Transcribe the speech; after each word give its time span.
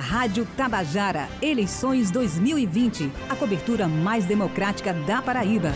Rádio 0.00 0.46
Tabajara, 0.56 1.28
eleições 1.42 2.10
2020. 2.10 3.12
A 3.28 3.36
cobertura 3.36 3.86
mais 3.86 4.24
democrática 4.24 4.94
da 4.94 5.20
Paraíba. 5.20 5.72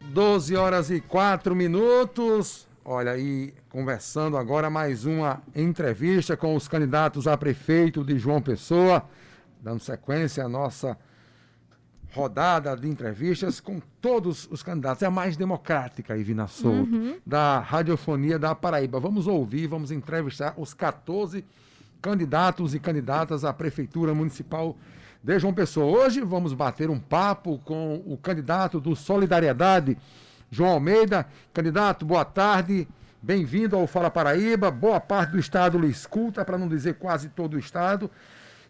Doze 0.00 0.56
horas 0.56 0.90
e 0.90 1.02
quatro 1.02 1.54
minutos. 1.54 2.66
Olha, 2.82 3.12
aí 3.12 3.52
conversando 3.68 4.38
agora 4.38 4.70
mais 4.70 5.04
uma 5.04 5.42
entrevista 5.54 6.34
com 6.34 6.56
os 6.56 6.66
candidatos 6.66 7.28
a 7.28 7.36
prefeito 7.36 8.02
de 8.02 8.18
João 8.18 8.40
Pessoa, 8.40 9.04
dando 9.62 9.80
sequência 9.80 10.42
à 10.42 10.48
nossa 10.48 10.96
rodada 12.12 12.76
de 12.76 12.88
entrevistas 12.88 13.60
com 13.60 13.80
todos 14.00 14.48
os 14.50 14.62
candidatos. 14.62 15.02
É 15.02 15.06
a 15.06 15.10
mais 15.10 15.36
democrática, 15.36 16.16
Ivina 16.16 16.46
Souto, 16.48 16.94
uhum. 16.94 17.16
da 17.24 17.60
Radiofonia 17.60 18.38
da 18.38 18.54
Paraíba. 18.54 18.98
Vamos 18.98 19.26
ouvir, 19.26 19.66
vamos 19.66 19.90
entrevistar 19.90 20.54
os 20.56 20.74
14 20.74 21.44
candidatos 22.00 22.74
e 22.74 22.80
candidatas 22.80 23.44
à 23.44 23.52
Prefeitura 23.52 24.14
Municipal 24.14 24.76
de 25.22 25.38
João 25.38 25.52
Pessoa. 25.52 25.98
Hoje 25.98 26.20
vamos 26.22 26.52
bater 26.52 26.90
um 26.90 26.98
papo 26.98 27.58
com 27.64 28.02
o 28.06 28.16
candidato 28.16 28.80
do 28.80 28.96
Solidariedade, 28.96 29.96
João 30.50 30.70
Almeida. 30.70 31.26
Candidato, 31.52 32.04
boa 32.04 32.24
tarde. 32.24 32.88
Bem-vindo 33.22 33.76
ao 33.76 33.86
Fala 33.86 34.10
Paraíba. 34.10 34.70
Boa 34.70 34.98
parte 34.98 35.32
do 35.32 35.38
estado 35.38 35.78
lhe 35.78 35.88
escuta, 35.88 36.44
para 36.44 36.56
não 36.56 36.66
dizer 36.66 36.94
quase 36.94 37.28
todo 37.28 37.54
o 37.54 37.58
estado. 37.58 38.10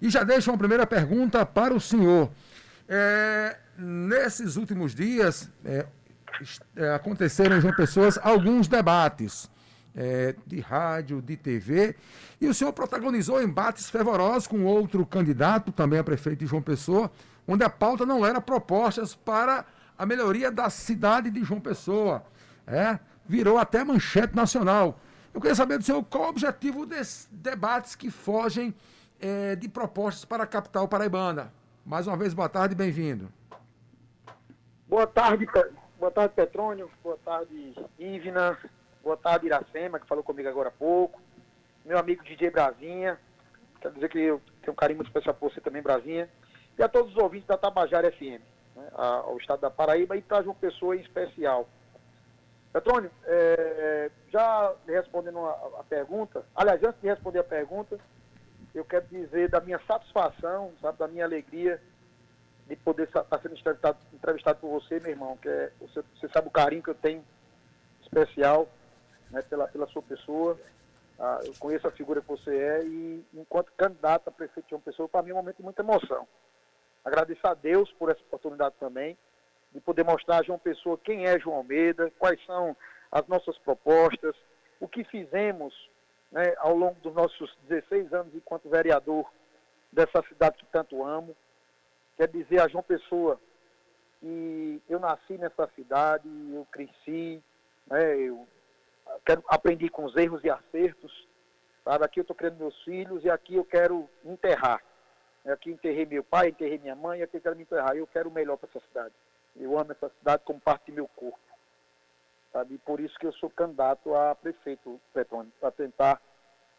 E 0.02 0.10
já 0.10 0.24
deixo 0.24 0.50
uma 0.50 0.58
primeira 0.58 0.86
pergunta 0.86 1.46
para 1.46 1.72
o 1.72 1.80
senhor. 1.80 2.30
É, 2.92 3.56
nesses 3.78 4.56
últimos 4.56 4.96
dias, 4.96 5.48
é, 5.64 5.86
é, 6.74 6.92
aconteceram 6.92 7.56
em 7.56 7.60
João 7.60 7.72
Pessoas 7.72 8.18
alguns 8.20 8.66
debates 8.66 9.48
é, 9.94 10.34
de 10.44 10.58
rádio, 10.58 11.22
de 11.22 11.36
TV, 11.36 11.94
e 12.40 12.48
o 12.48 12.54
senhor 12.54 12.72
protagonizou 12.72 13.40
embates 13.40 13.88
fervorosos 13.88 14.48
com 14.48 14.64
outro 14.64 15.06
candidato, 15.06 15.70
também 15.70 16.00
a 16.00 16.04
prefeito 16.04 16.40
de 16.40 16.46
João 16.46 16.60
Pessoa, 16.60 17.12
onde 17.46 17.62
a 17.62 17.70
pauta 17.70 18.04
não 18.04 18.26
era 18.26 18.40
propostas 18.40 19.14
para 19.14 19.64
a 19.96 20.04
melhoria 20.04 20.50
da 20.50 20.68
cidade 20.68 21.30
de 21.30 21.44
João 21.44 21.60
Pessoa. 21.60 22.24
É, 22.66 22.98
virou 23.24 23.56
até 23.56 23.84
manchete 23.84 24.34
nacional. 24.34 25.00
Eu 25.32 25.40
queria 25.40 25.54
saber 25.54 25.78
do 25.78 25.84
senhor 25.84 26.02
qual 26.02 26.24
o 26.24 26.28
objetivo 26.30 26.84
desses 26.84 27.28
debates 27.30 27.94
que 27.94 28.10
fogem 28.10 28.74
é, 29.20 29.54
de 29.54 29.68
propostas 29.68 30.24
para 30.24 30.42
a 30.42 30.46
capital 30.46 30.88
paraibana. 30.88 31.52
Mais 31.90 32.06
uma 32.06 32.16
vez, 32.16 32.32
boa 32.32 32.48
tarde 32.48 32.72
e 32.72 32.76
bem-vindo. 32.76 33.28
Boa 34.86 35.08
tarde, 35.08 35.44
boa 35.98 36.12
tarde, 36.12 36.34
Petrônio. 36.36 36.88
Boa 37.02 37.18
tarde, 37.24 37.74
Ivna. 37.98 38.56
Boa 39.02 39.16
tarde, 39.16 39.46
Iracema, 39.46 39.98
que 39.98 40.06
falou 40.06 40.22
comigo 40.22 40.48
agora 40.48 40.68
há 40.68 40.70
pouco. 40.70 41.20
Meu 41.84 41.98
amigo 41.98 42.22
DJ 42.22 42.48
Brasinha. 42.48 43.18
Quero 43.80 43.94
dizer 43.94 44.08
que 44.08 44.20
eu 44.20 44.40
tenho 44.60 44.72
um 44.72 44.76
carinho 44.76 44.98
muito 44.98 45.08
especial 45.08 45.34
por 45.34 45.50
você 45.50 45.60
também, 45.60 45.82
Brasinha. 45.82 46.30
E 46.78 46.82
a 46.84 46.88
todos 46.88 47.10
os 47.10 47.20
ouvintes 47.20 47.48
da 47.48 47.58
Tabajara 47.58 48.12
FM, 48.12 48.40
né, 48.76 48.88
ao 48.94 49.36
estado 49.38 49.58
da 49.58 49.68
Paraíba 49.68 50.16
e 50.16 50.22
para 50.22 50.44
João 50.44 50.54
Pessoa 50.54 50.94
em 50.94 51.00
especial. 51.00 51.68
Petrônio, 52.72 53.10
é, 53.24 54.12
já 54.28 54.72
respondendo 54.86 55.40
a, 55.40 55.80
a 55.80 55.82
pergunta, 55.88 56.46
aliás, 56.54 56.80
antes 56.84 57.00
de 57.00 57.08
responder 57.08 57.40
a 57.40 57.44
pergunta, 57.44 57.98
eu 58.74 58.84
quero 58.84 59.06
dizer 59.06 59.48
da 59.48 59.60
minha 59.60 59.80
satisfação, 59.86 60.72
sabe, 60.80 60.98
da 60.98 61.08
minha 61.08 61.24
alegria 61.24 61.80
de 62.66 62.76
poder 62.76 63.04
estar 63.04 63.26
sendo 63.42 63.56
entrevistado, 63.56 63.98
entrevistado 64.12 64.60
por 64.60 64.70
você, 64.70 65.00
meu 65.00 65.10
irmão, 65.10 65.36
que 65.36 65.48
é, 65.48 65.72
você, 65.80 66.02
você 66.14 66.28
sabe 66.28 66.46
o 66.46 66.52
carinho 66.52 66.82
que 66.82 66.90
eu 66.90 66.94
tenho 66.94 67.24
especial 68.00 68.68
né, 69.30 69.42
pela, 69.42 69.66
pela 69.66 69.88
sua 69.88 70.02
pessoa. 70.02 70.58
Ah, 71.18 71.40
eu 71.44 71.52
conheço 71.58 71.86
a 71.86 71.90
figura 71.90 72.20
que 72.20 72.28
você 72.28 72.56
é 72.56 72.84
e, 72.84 73.24
enquanto 73.34 73.72
candidato 73.76 74.28
a 74.28 74.30
prefeito 74.30 74.68
de 74.68 74.74
uma 74.74 74.80
pessoa, 74.80 75.08
para 75.08 75.22
mim 75.22 75.30
é 75.30 75.32
um 75.34 75.38
momento 75.38 75.56
de 75.56 75.62
muita 75.64 75.82
emoção. 75.82 76.26
Agradeço 77.04 77.46
a 77.46 77.54
Deus 77.54 77.92
por 77.92 78.08
essa 78.08 78.20
oportunidade 78.20 78.76
também, 78.78 79.18
de 79.72 79.80
poder 79.80 80.04
mostrar 80.04 80.38
a 80.38 80.42
João 80.42 80.58
Pessoa 80.58 80.98
quem 81.02 81.26
é 81.26 81.38
João 81.38 81.56
Almeida, 81.56 82.12
quais 82.18 82.42
são 82.46 82.76
as 83.10 83.26
nossas 83.26 83.58
propostas, 83.58 84.34
o 84.78 84.86
que 84.86 85.02
fizemos 85.04 85.89
né, 86.30 86.54
ao 86.58 86.76
longo 86.76 86.98
dos 87.00 87.14
nossos 87.14 87.56
16 87.68 88.12
anos 88.12 88.34
enquanto 88.34 88.68
vereador 88.68 89.30
dessa 89.92 90.22
cidade 90.28 90.58
que 90.58 90.66
tanto 90.66 91.04
amo. 91.04 91.36
Quer 92.16 92.28
dizer 92.28 92.60
a 92.60 92.68
João 92.68 92.82
Pessoa 92.82 93.40
que 94.20 94.82
eu 94.88 95.00
nasci 95.00 95.38
nessa 95.38 95.68
cidade, 95.74 96.28
eu 96.52 96.66
cresci, 96.70 97.42
né, 97.86 98.16
eu 98.16 98.46
quero, 99.24 99.42
aprendi 99.48 99.88
com 99.88 100.04
os 100.04 100.14
erros 100.16 100.44
e 100.44 100.50
acertos. 100.50 101.28
Sabe? 101.84 102.04
Aqui 102.04 102.20
eu 102.20 102.22
estou 102.22 102.36
criando 102.36 102.58
meus 102.58 102.80
filhos 102.84 103.24
e 103.24 103.30
aqui 103.30 103.56
eu 103.56 103.64
quero 103.64 104.08
enterrar. 104.24 104.82
Aqui 105.46 105.70
enterrei 105.70 106.04
meu 106.04 106.22
pai, 106.22 106.48
enterrei 106.48 106.78
minha 106.78 106.94
mãe, 106.94 107.22
aqui 107.22 107.38
eu 107.38 107.40
quero 107.40 107.56
me 107.56 107.62
enterrar. 107.62 107.96
Eu 107.96 108.06
quero 108.06 108.28
o 108.28 108.32
melhor 108.32 108.58
para 108.58 108.68
essa 108.68 108.86
cidade. 108.86 109.14
Eu 109.56 109.78
amo 109.78 109.92
essa 109.92 110.10
cidade 110.18 110.42
como 110.44 110.60
parte 110.60 110.90
do 110.90 110.94
meu 110.94 111.08
corpo. 111.08 111.38
Sabe? 112.52 112.74
E 112.74 112.78
por 112.78 113.00
isso 113.00 113.18
que 113.18 113.26
eu 113.26 113.32
sou 113.34 113.50
candidato 113.50 114.14
a 114.14 114.34
prefeito, 114.34 115.00
Petrônio, 115.12 115.52
para 115.60 115.70
tentar 115.70 116.20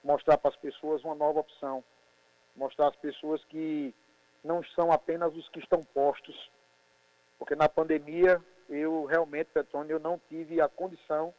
mostrar 0.03 0.37
para 0.37 0.49
as 0.49 0.57
pessoas 0.57 1.03
uma 1.03 1.15
nova 1.15 1.39
opção. 1.39 1.83
Mostrar 2.55 2.89
às 2.89 2.95
pessoas 2.97 3.43
que 3.45 3.93
não 4.43 4.63
são 4.75 4.91
apenas 4.91 5.33
os 5.35 5.47
que 5.49 5.59
estão 5.59 5.83
postos. 5.83 6.51
Porque 7.39 7.55
na 7.55 7.69
pandemia, 7.69 8.43
eu 8.69 9.05
realmente, 9.05 9.51
Petrônio, 9.53 9.93
eu 9.95 9.99
não 9.99 10.19
tive 10.29 10.59
a 10.59 10.67
condição 10.67 11.33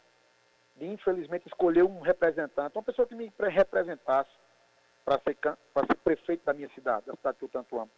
de, 0.76 0.86
infelizmente, 0.86 1.46
escolher 1.46 1.84
um 1.84 2.00
representante, 2.00 2.76
uma 2.76 2.82
pessoa 2.82 3.06
que 3.06 3.14
me 3.14 3.30
representasse 3.38 4.30
para 5.04 5.20
ser, 5.20 5.36
ser 5.36 5.96
prefeito 6.02 6.44
da 6.44 6.54
minha 6.54 6.70
cidade, 6.70 7.06
da 7.06 7.14
cidade 7.16 7.38
que 7.38 7.44
eu 7.44 7.48
tanto 7.48 7.78
amo. 7.78 7.90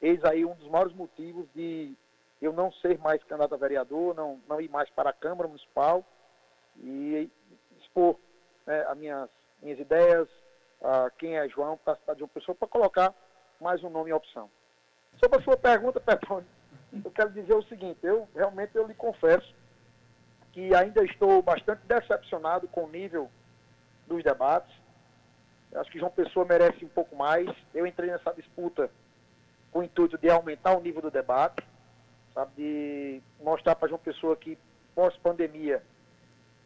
Eis 0.00 0.22
aí 0.24 0.44
um 0.44 0.54
dos 0.54 0.68
maiores 0.68 0.94
motivos 0.94 1.46
de 1.54 1.96
eu 2.44 2.52
não 2.52 2.70
ser 2.72 2.98
mais 2.98 3.22
candidato 3.24 3.54
a 3.54 3.58
vereador, 3.58 4.14
não, 4.14 4.40
não 4.46 4.60
ir 4.60 4.68
mais 4.68 4.90
para 4.90 5.10
a 5.10 5.14
Câmara 5.14 5.48
Municipal 5.48 6.04
e 6.76 7.30
expor 7.80 8.16
né, 8.66 8.84
as 8.88 8.96
minhas, 8.98 9.30
minhas 9.62 9.78
ideias, 9.78 10.28
uh, 10.80 11.10
quem 11.18 11.36
é 11.36 11.48
João, 11.48 11.78
para 11.78 11.94
a 11.94 11.96
cidade 11.96 12.18
de 12.18 12.24
uma 12.24 12.28
pessoa, 12.28 12.54
para 12.54 12.68
colocar 12.68 13.14
mais 13.60 13.82
um 13.82 13.88
nome 13.88 14.10
em 14.10 14.12
opção. 14.12 14.50
Sobre 15.18 15.38
a 15.38 15.42
sua 15.42 15.56
pergunta, 15.56 16.00
Petrônio, 16.04 16.46
eu 17.04 17.10
quero 17.10 17.30
dizer 17.30 17.54
o 17.54 17.62
seguinte, 17.62 17.98
eu 18.02 18.28
realmente 18.34 18.76
eu 18.76 18.86
lhe 18.86 18.94
confesso 18.94 19.54
que 20.52 20.74
ainda 20.74 21.02
estou 21.04 21.42
bastante 21.42 21.80
decepcionado 21.86 22.68
com 22.68 22.84
o 22.84 22.90
nível 22.90 23.30
dos 24.06 24.22
debates. 24.22 24.72
Eu 25.72 25.80
acho 25.80 25.90
que 25.90 25.98
João 25.98 26.12
Pessoa 26.12 26.44
merece 26.44 26.84
um 26.84 26.88
pouco 26.88 27.16
mais. 27.16 27.48
Eu 27.74 27.86
entrei 27.86 28.10
nessa 28.10 28.32
disputa 28.32 28.88
com 29.72 29.80
o 29.80 29.82
intuito 29.82 30.16
de 30.16 30.30
aumentar 30.30 30.76
o 30.76 30.80
nível 30.80 31.02
do 31.02 31.10
debate 31.10 31.64
sabe, 32.34 32.50
de 32.56 33.22
mostrar 33.42 33.76
para 33.76 33.88
João 33.88 34.00
Pessoa 34.00 34.36
que 34.36 34.58
pós-pandemia 34.94 35.82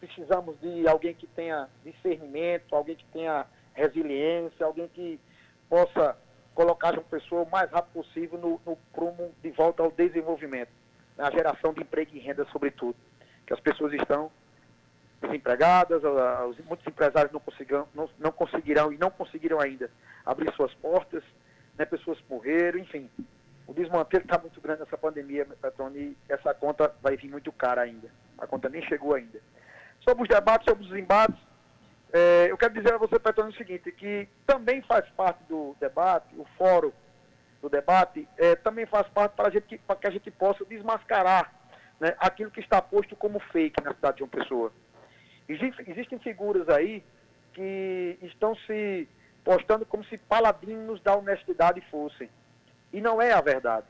precisamos 0.00 0.58
de 0.60 0.88
alguém 0.88 1.14
que 1.14 1.26
tenha 1.26 1.68
discernimento, 1.84 2.74
alguém 2.74 2.96
que 2.96 3.04
tenha 3.06 3.46
resiliência, 3.74 4.64
alguém 4.64 4.88
que 4.88 5.20
possa 5.68 6.16
colocar 6.54 6.94
João 6.94 7.04
Pessoa 7.04 7.42
o 7.42 7.50
mais 7.50 7.70
rápido 7.70 7.92
possível 7.92 8.38
no, 8.38 8.60
no 8.64 8.76
prumo 8.92 9.32
de 9.42 9.50
volta 9.50 9.82
ao 9.82 9.90
desenvolvimento, 9.90 10.70
na 11.16 11.30
geração 11.30 11.72
de 11.72 11.82
emprego 11.82 12.12
e 12.14 12.18
renda, 12.18 12.46
sobretudo. 12.52 12.96
Que 13.46 13.52
as 13.52 13.60
pessoas 13.60 13.92
estão 13.92 14.30
desempregadas, 15.20 16.02
muitos 16.64 16.86
empresários 16.86 17.32
não, 17.32 17.40
conseguirão, 17.40 17.88
não, 17.92 18.08
não 18.18 18.30
conseguirão 18.30 18.92
e 18.92 18.98
não 18.98 19.10
conseguiram 19.10 19.60
ainda 19.60 19.90
abrir 20.24 20.52
suas 20.54 20.72
portas, 20.74 21.24
né, 21.76 21.84
pessoas 21.84 22.18
morreram, 22.28 22.78
enfim 22.78 23.10
o 23.68 23.74
desmantelo 23.74 24.24
está 24.24 24.38
muito 24.38 24.58
grande 24.62 24.80
nessa 24.80 24.96
pandemia, 24.96 25.44
Petrone, 25.44 25.98
e 25.98 26.16
essa 26.26 26.54
conta 26.54 26.90
vai 27.02 27.18
vir 27.18 27.30
muito 27.30 27.52
cara 27.52 27.82
ainda. 27.82 28.08
A 28.38 28.46
conta 28.46 28.66
nem 28.70 28.82
chegou 28.88 29.14
ainda. 29.14 29.38
Sobre 30.00 30.22
os 30.22 30.28
debates, 30.28 30.64
sobre 30.66 30.86
os 30.86 30.92
embates, 30.92 31.38
é, 32.10 32.50
eu 32.50 32.56
quero 32.56 32.72
dizer 32.72 32.94
a 32.94 32.98
você, 32.98 33.18
Petrone, 33.18 33.52
o 33.52 33.56
seguinte, 33.58 33.92
que 33.92 34.26
também 34.46 34.80
faz 34.80 35.06
parte 35.10 35.44
do 35.44 35.76
debate, 35.78 36.34
o 36.38 36.46
fórum 36.56 36.90
do 37.60 37.68
debate, 37.68 38.26
é, 38.38 38.56
também 38.56 38.86
faz 38.86 39.06
parte 39.08 39.32
para 39.36 39.50
que 39.96 40.06
a 40.06 40.10
gente 40.10 40.30
possa 40.30 40.64
desmascarar 40.64 41.52
né, 42.00 42.14
aquilo 42.20 42.50
que 42.50 42.60
está 42.60 42.80
posto 42.80 43.14
como 43.16 43.38
fake 43.38 43.84
na 43.84 43.92
cidade 43.92 44.16
de 44.16 44.22
uma 44.22 44.30
pessoa. 44.30 44.72
existem 45.46 46.18
figuras 46.20 46.70
aí 46.70 47.04
que 47.52 48.18
estão 48.22 48.56
se 48.56 49.06
postando 49.44 49.84
como 49.84 50.02
se 50.04 50.16
paladinos 50.16 51.02
da 51.02 51.14
honestidade 51.14 51.82
fossem. 51.90 52.30
E 52.92 53.00
não 53.00 53.20
é 53.20 53.32
a 53.32 53.40
verdade. 53.40 53.86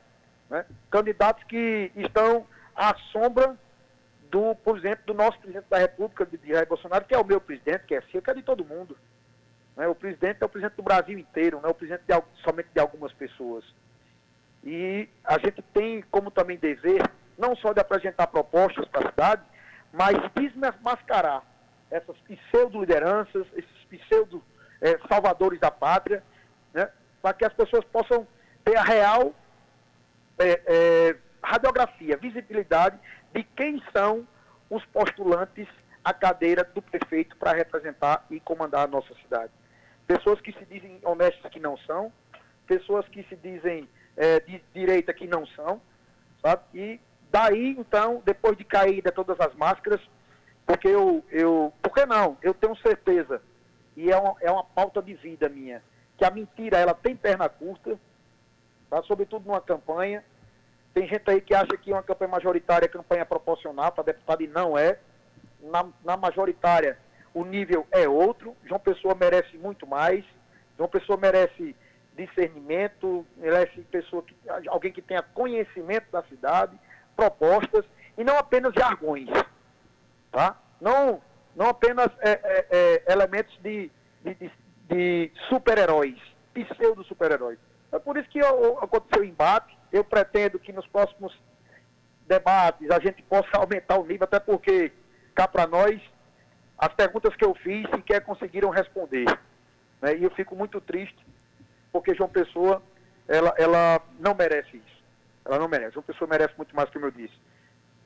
Né? 0.49 0.65
Candidatos 0.89 1.43
que 1.45 1.91
estão 1.95 2.45
à 2.75 2.95
sombra 3.11 3.57
do, 4.29 4.55
por 4.55 4.77
exemplo, 4.77 5.05
do 5.07 5.13
nosso 5.13 5.39
presidente 5.39 5.65
da 5.69 5.77
República, 5.77 6.25
de 6.25 6.39
Jair 6.47 6.67
Bolsonaro, 6.67 7.05
que 7.05 7.15
é 7.15 7.19
o 7.19 7.25
meu 7.25 7.41
presidente, 7.41 7.85
que 7.85 7.95
é 7.95 7.99
assim, 7.99 8.21
que 8.21 8.29
é 8.29 8.33
de 8.33 8.43
todo 8.43 8.65
mundo. 8.65 8.97
Né? 9.75 9.87
O 9.87 9.95
presidente 9.95 10.37
é 10.41 10.45
o 10.45 10.49
presidente 10.49 10.75
do 10.75 10.83
Brasil 10.83 11.17
inteiro, 11.17 11.59
não 11.61 11.69
é 11.69 11.71
o 11.71 11.75
presidente 11.75 12.03
de, 12.05 12.43
somente 12.43 12.69
de 12.73 12.79
algumas 12.79 13.13
pessoas. 13.13 13.65
E 14.63 15.07
a 15.23 15.39
gente 15.39 15.61
tem 15.73 16.01
como 16.11 16.29
também 16.29 16.57
dever, 16.57 17.01
não 17.37 17.55
só 17.55 17.73
de 17.73 17.79
apresentar 17.79 18.27
propostas 18.27 18.87
para 18.89 19.07
a 19.07 19.11
cidade, 19.11 19.41
mas 19.91 20.15
desmascarar 20.35 21.43
essas 21.89 22.15
pseudo-lideranças, 22.17 23.47
esses 23.55 23.85
pseudo-salvadores 23.89 25.59
da 25.59 25.71
pátria, 25.71 26.21
né, 26.73 26.89
para 27.21 27.33
que 27.33 27.45
as 27.45 27.53
pessoas 27.53 27.83
possam 27.85 28.27
ter 28.69 28.77
a 28.77 28.83
real 28.83 29.33
é, 30.37 30.61
é, 30.65 31.15
radiografia, 31.41 32.17
visibilidade 32.17 32.99
de 33.33 33.43
quem 33.43 33.81
são 33.91 34.27
os 34.69 34.85
postulantes 34.85 35.67
à 36.03 36.13
cadeira 36.13 36.63
do 36.63 36.81
prefeito 36.81 37.35
para 37.37 37.53
representar 37.53 38.25
e 38.29 38.39
comandar 38.39 38.85
a 38.85 38.87
nossa 38.87 39.13
cidade. 39.15 39.51
Pessoas 40.05 40.39
que 40.41 40.53
se 40.53 40.65
dizem 40.65 40.99
honestas 41.03 41.51
que 41.51 41.59
não 41.59 41.77
são, 41.79 42.11
pessoas 42.67 43.07
que 43.07 43.23
se 43.23 43.35
dizem 43.35 43.89
é, 44.15 44.39
de 44.39 44.61
direita 44.73 45.13
que 45.13 45.27
não 45.27 45.45
são, 45.47 45.81
sabe? 46.41 46.61
E 46.73 46.99
daí, 47.31 47.75
então, 47.77 48.21
depois 48.23 48.55
de 48.55 48.63
cair 48.63 49.01
de 49.01 49.11
todas 49.11 49.39
as 49.39 49.53
máscaras, 49.55 50.01
porque 50.65 50.87
eu, 50.87 51.23
eu 51.31 51.73
por 51.81 51.93
que 51.93 52.05
não? 52.05 52.37
Eu 52.41 52.53
tenho 52.53 52.75
certeza, 52.77 53.41
e 53.97 54.11
é 54.11 54.17
uma, 54.17 54.35
é 54.41 54.51
uma 54.51 54.63
pauta 54.63 55.01
de 55.01 55.15
vida 55.15 55.49
minha, 55.49 55.81
que 56.17 56.25
a 56.25 56.29
mentira, 56.31 56.77
ela 56.77 56.93
tem 56.93 57.15
perna 57.15 57.49
curta, 57.49 57.97
tá? 58.89 59.01
sobretudo 59.03 59.45
numa 59.45 59.61
campanha, 59.61 60.23
tem 60.93 61.07
gente 61.07 61.29
aí 61.29 61.39
que 61.39 61.53
acha 61.53 61.77
que 61.77 61.91
uma 61.91 62.03
campanha 62.03 62.31
majoritária 62.31 62.85
é 62.85 62.89
campanha 62.89 63.25
proporcional 63.25 63.91
para 63.91 64.05
deputado 64.05 64.41
e 64.41 64.47
não 64.47 64.77
é. 64.77 64.97
Na, 65.61 65.85
na, 66.03 66.17
majoritária, 66.17 66.97
o 67.33 67.43
nível 67.43 67.85
é 67.91 68.07
outro. 68.07 68.55
João 68.65 68.79
Pessoa 68.79 69.13
merece 69.13 69.57
muito 69.57 69.85
mais. 69.85 70.25
João 70.77 70.89
Pessoa 70.89 71.17
merece 71.17 71.75
discernimento, 72.15 73.25
merece 73.37 73.81
pessoa 73.83 74.23
que, 74.23 74.35
alguém 74.67 74.91
que 74.91 75.01
tenha 75.01 75.21
conhecimento 75.21 76.11
da 76.11 76.23
cidade, 76.23 76.77
propostas, 77.15 77.85
e 78.17 78.23
não 78.23 78.37
apenas 78.37 78.73
jargões. 78.73 79.29
Tá? 80.31 80.57
Não, 80.81 81.21
não 81.55 81.67
apenas 81.67 82.09
é, 82.19 82.31
é, 82.31 82.65
é, 82.69 83.11
elementos 83.11 83.57
de, 83.61 83.89
de, 84.23 84.51
de, 84.89 85.31
super-heróis, 85.47 86.17
pseudo-super-heróis. 86.53 87.59
É 87.91 87.99
por 87.99 88.17
isso 88.17 88.29
que 88.29 88.39
aconteceu 88.39 89.23
o 89.23 89.25
embate. 89.25 89.77
Eu 89.91 90.03
pretendo 90.03 90.59
que 90.59 90.71
nos 90.71 90.85
próximos 90.87 91.35
debates 92.27 92.89
a 92.91 92.99
gente 92.99 93.21
possa 93.23 93.49
aumentar 93.53 93.97
o 93.97 94.05
nível, 94.05 94.25
até 94.25 94.39
porque, 94.39 94.91
cá 95.33 95.47
para 95.47 95.65
nós, 95.65 95.99
as 96.77 96.93
perguntas 96.93 97.35
que 97.35 97.43
eu 97.43 97.55
fiz 97.55 97.89
sequer 97.89 98.21
conseguiram 98.21 98.69
responder. 98.69 99.25
Né? 100.01 100.17
E 100.17 100.23
eu 100.23 100.29
fico 100.31 100.55
muito 100.55 100.79
triste, 100.79 101.25
porque 101.91 102.15
João 102.15 102.29
Pessoa, 102.29 102.81
ela, 103.27 103.53
ela 103.57 104.01
não 104.19 104.35
merece 104.35 104.77
isso. 104.77 105.03
Ela 105.43 105.57
não 105.57 105.67
merece. 105.67 105.93
João 105.93 106.03
Pessoa 106.03 106.29
merece 106.29 106.53
muito 106.55 106.75
mais, 106.75 106.89
como 106.91 107.05
eu 107.05 107.11
disse. 107.11 107.33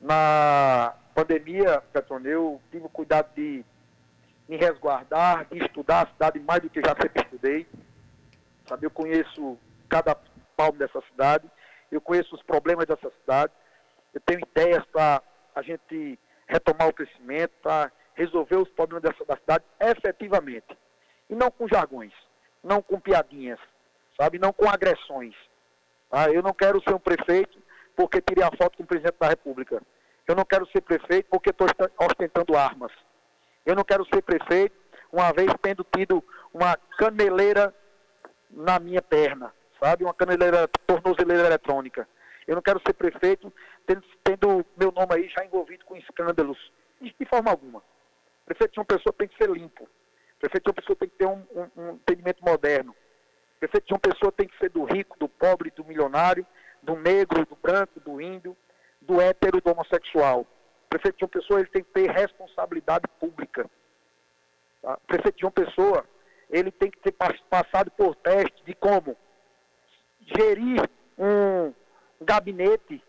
Na 0.00 0.94
pandemia, 1.14 1.82
Petrone, 1.92 2.28
eu 2.28 2.60
tive 2.70 2.86
o 2.86 2.88
cuidado 2.88 3.28
de 3.34 3.64
me 4.48 4.56
resguardar, 4.56 5.46
de 5.50 5.58
estudar 5.58 6.02
a 6.02 6.06
cidade 6.06 6.38
mais 6.40 6.60
do 6.60 6.70
que 6.70 6.80
já 6.80 6.94
sempre 7.00 7.22
estudei. 7.22 7.66
Sabe, 8.66 8.86
eu 8.86 8.90
conheço 8.90 9.58
cada 9.94 10.16
palmo 10.56 10.76
dessa 10.76 11.00
cidade, 11.02 11.48
eu 11.92 12.00
conheço 12.00 12.34
os 12.34 12.42
problemas 12.42 12.84
dessa 12.84 13.12
cidade, 13.20 13.52
eu 14.12 14.20
tenho 14.26 14.40
ideias 14.40 14.84
para 14.86 15.22
a 15.54 15.62
gente 15.62 16.18
retomar 16.48 16.88
o 16.88 16.92
crescimento, 16.92 17.52
para 17.62 17.92
resolver 18.14 18.56
os 18.56 18.68
problemas 18.70 19.04
dessa 19.04 19.24
da 19.24 19.36
cidade 19.36 19.64
efetivamente. 19.78 20.76
E 21.30 21.34
não 21.36 21.48
com 21.48 21.68
jargões, 21.68 22.12
não 22.60 22.82
com 22.82 22.98
piadinhas, 22.98 23.60
sabe? 24.20 24.36
Não 24.36 24.52
com 24.52 24.68
agressões. 24.68 25.34
Tá? 26.10 26.28
Eu 26.28 26.42
não 26.42 26.52
quero 26.52 26.82
ser 26.82 26.92
um 26.92 26.98
prefeito 26.98 27.56
porque 27.94 28.20
tirei 28.20 28.42
a 28.42 28.50
foto 28.56 28.76
com 28.76 28.82
o 28.82 28.86
presidente 28.86 29.16
da 29.20 29.28
República. 29.28 29.80
Eu 30.26 30.34
não 30.34 30.44
quero 30.44 30.66
ser 30.70 30.80
prefeito 30.80 31.28
porque 31.30 31.50
estou 31.50 31.68
ostentando 32.00 32.56
armas. 32.56 32.90
Eu 33.64 33.76
não 33.76 33.84
quero 33.84 34.04
ser 34.06 34.22
prefeito 34.22 34.74
uma 35.12 35.32
vez 35.32 35.52
tendo 35.62 35.86
tido 35.96 36.22
uma 36.52 36.76
caneleira 36.98 37.72
na 38.50 38.80
minha 38.80 39.00
perna 39.00 39.52
sabe? 39.84 40.04
Uma 40.04 40.14
caneleira, 40.14 40.66
tornozeleira 40.86 41.46
eletrônica. 41.46 42.08
Eu 42.46 42.54
não 42.54 42.62
quero 42.62 42.80
ser 42.86 42.94
prefeito 42.94 43.52
tendo, 43.86 44.02
tendo 44.22 44.66
meu 44.76 44.90
nome 44.90 45.14
aí 45.14 45.28
já 45.28 45.44
envolvido 45.44 45.84
com 45.84 45.94
escândalos, 45.96 46.58
de 47.00 47.26
forma 47.26 47.50
alguma. 47.50 47.82
Prefeito 48.46 48.72
de 48.72 48.80
uma 48.80 48.86
pessoa 48.86 49.12
tem 49.12 49.28
que 49.28 49.36
ser 49.36 49.50
limpo. 49.50 49.86
Prefeito 50.40 50.64
de 50.64 50.70
uma 50.70 50.74
pessoa 50.74 50.96
tem 50.96 51.08
que 51.08 51.16
ter 51.16 51.26
um, 51.26 51.44
um, 51.54 51.82
um 51.82 51.90
entendimento 51.92 52.42
moderno. 52.42 52.96
Prefeito 53.60 53.86
de 53.86 53.92
uma 53.92 54.00
pessoa 54.00 54.32
tem 54.32 54.48
que 54.48 54.56
ser 54.58 54.70
do 54.70 54.84
rico, 54.84 55.18
do 55.18 55.28
pobre, 55.28 55.70
do 55.70 55.84
milionário, 55.84 56.46
do 56.82 56.96
negro, 56.96 57.44
do 57.46 57.56
branco, 57.56 58.00
do 58.00 58.20
índio, 58.20 58.56
do 59.02 59.20
hétero, 59.20 59.60
do 59.60 59.70
homossexual. 59.70 60.46
Prefeito 60.88 61.18
de 61.18 61.24
uma 61.24 61.30
pessoa 61.30 61.60
ele 61.60 61.68
tem 61.68 61.82
que 61.82 61.90
ter 61.90 62.10
responsabilidade 62.10 63.06
pública. 63.20 63.68
Tá? 64.80 64.98
Prefeito 65.06 65.38
de 65.38 65.44
uma 65.44 65.52
pessoa 65.52 66.06
ele 66.50 66.70
tem 66.70 66.90
que 66.90 67.00
ter 67.00 67.12
passado 67.12 67.90
por 67.90 68.14
teste 68.16 68.64
de 68.64 68.74
como 68.74 69.16
gerir 70.26 70.88
um 71.18 71.72
gabinete, 72.20 73.02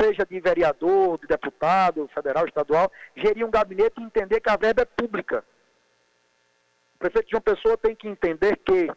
seja 0.00 0.24
de 0.24 0.40
vereador, 0.40 1.18
de 1.18 1.26
deputado, 1.26 2.08
federal, 2.14 2.46
estadual, 2.46 2.90
gerir 3.16 3.44
um 3.44 3.50
gabinete 3.50 4.00
e 4.00 4.04
entender 4.04 4.40
que 4.40 4.50
a 4.50 4.56
verba 4.56 4.82
é 4.82 4.84
pública. 4.84 5.44
O 6.96 6.98
prefeito 6.98 7.26
de 7.26 7.30
João 7.32 7.42
Pessoa 7.42 7.76
tem 7.76 7.94
que 7.94 8.08
entender 8.08 8.56
que 8.56 8.88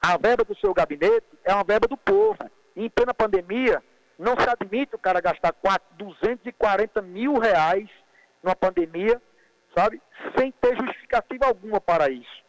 a 0.00 0.16
verba 0.16 0.44
do 0.44 0.56
seu 0.58 0.72
gabinete 0.72 1.26
é 1.44 1.52
uma 1.54 1.64
verba 1.64 1.86
do 1.86 1.96
povo. 1.96 2.38
E 2.76 2.84
em 2.84 2.90
plena 2.90 3.12
pandemia, 3.12 3.82
não 4.18 4.34
se 4.38 4.48
admite 4.48 4.94
o 4.94 4.98
cara 4.98 5.20
gastar 5.20 5.52
4, 5.52 5.96
240 5.96 7.02
mil 7.02 7.38
reais 7.38 7.88
numa 8.42 8.56
pandemia, 8.56 9.20
sabe? 9.76 10.00
Sem 10.36 10.52
ter 10.52 10.76
justificativa 10.76 11.46
alguma 11.46 11.80
para 11.80 12.08
isso. 12.08 12.44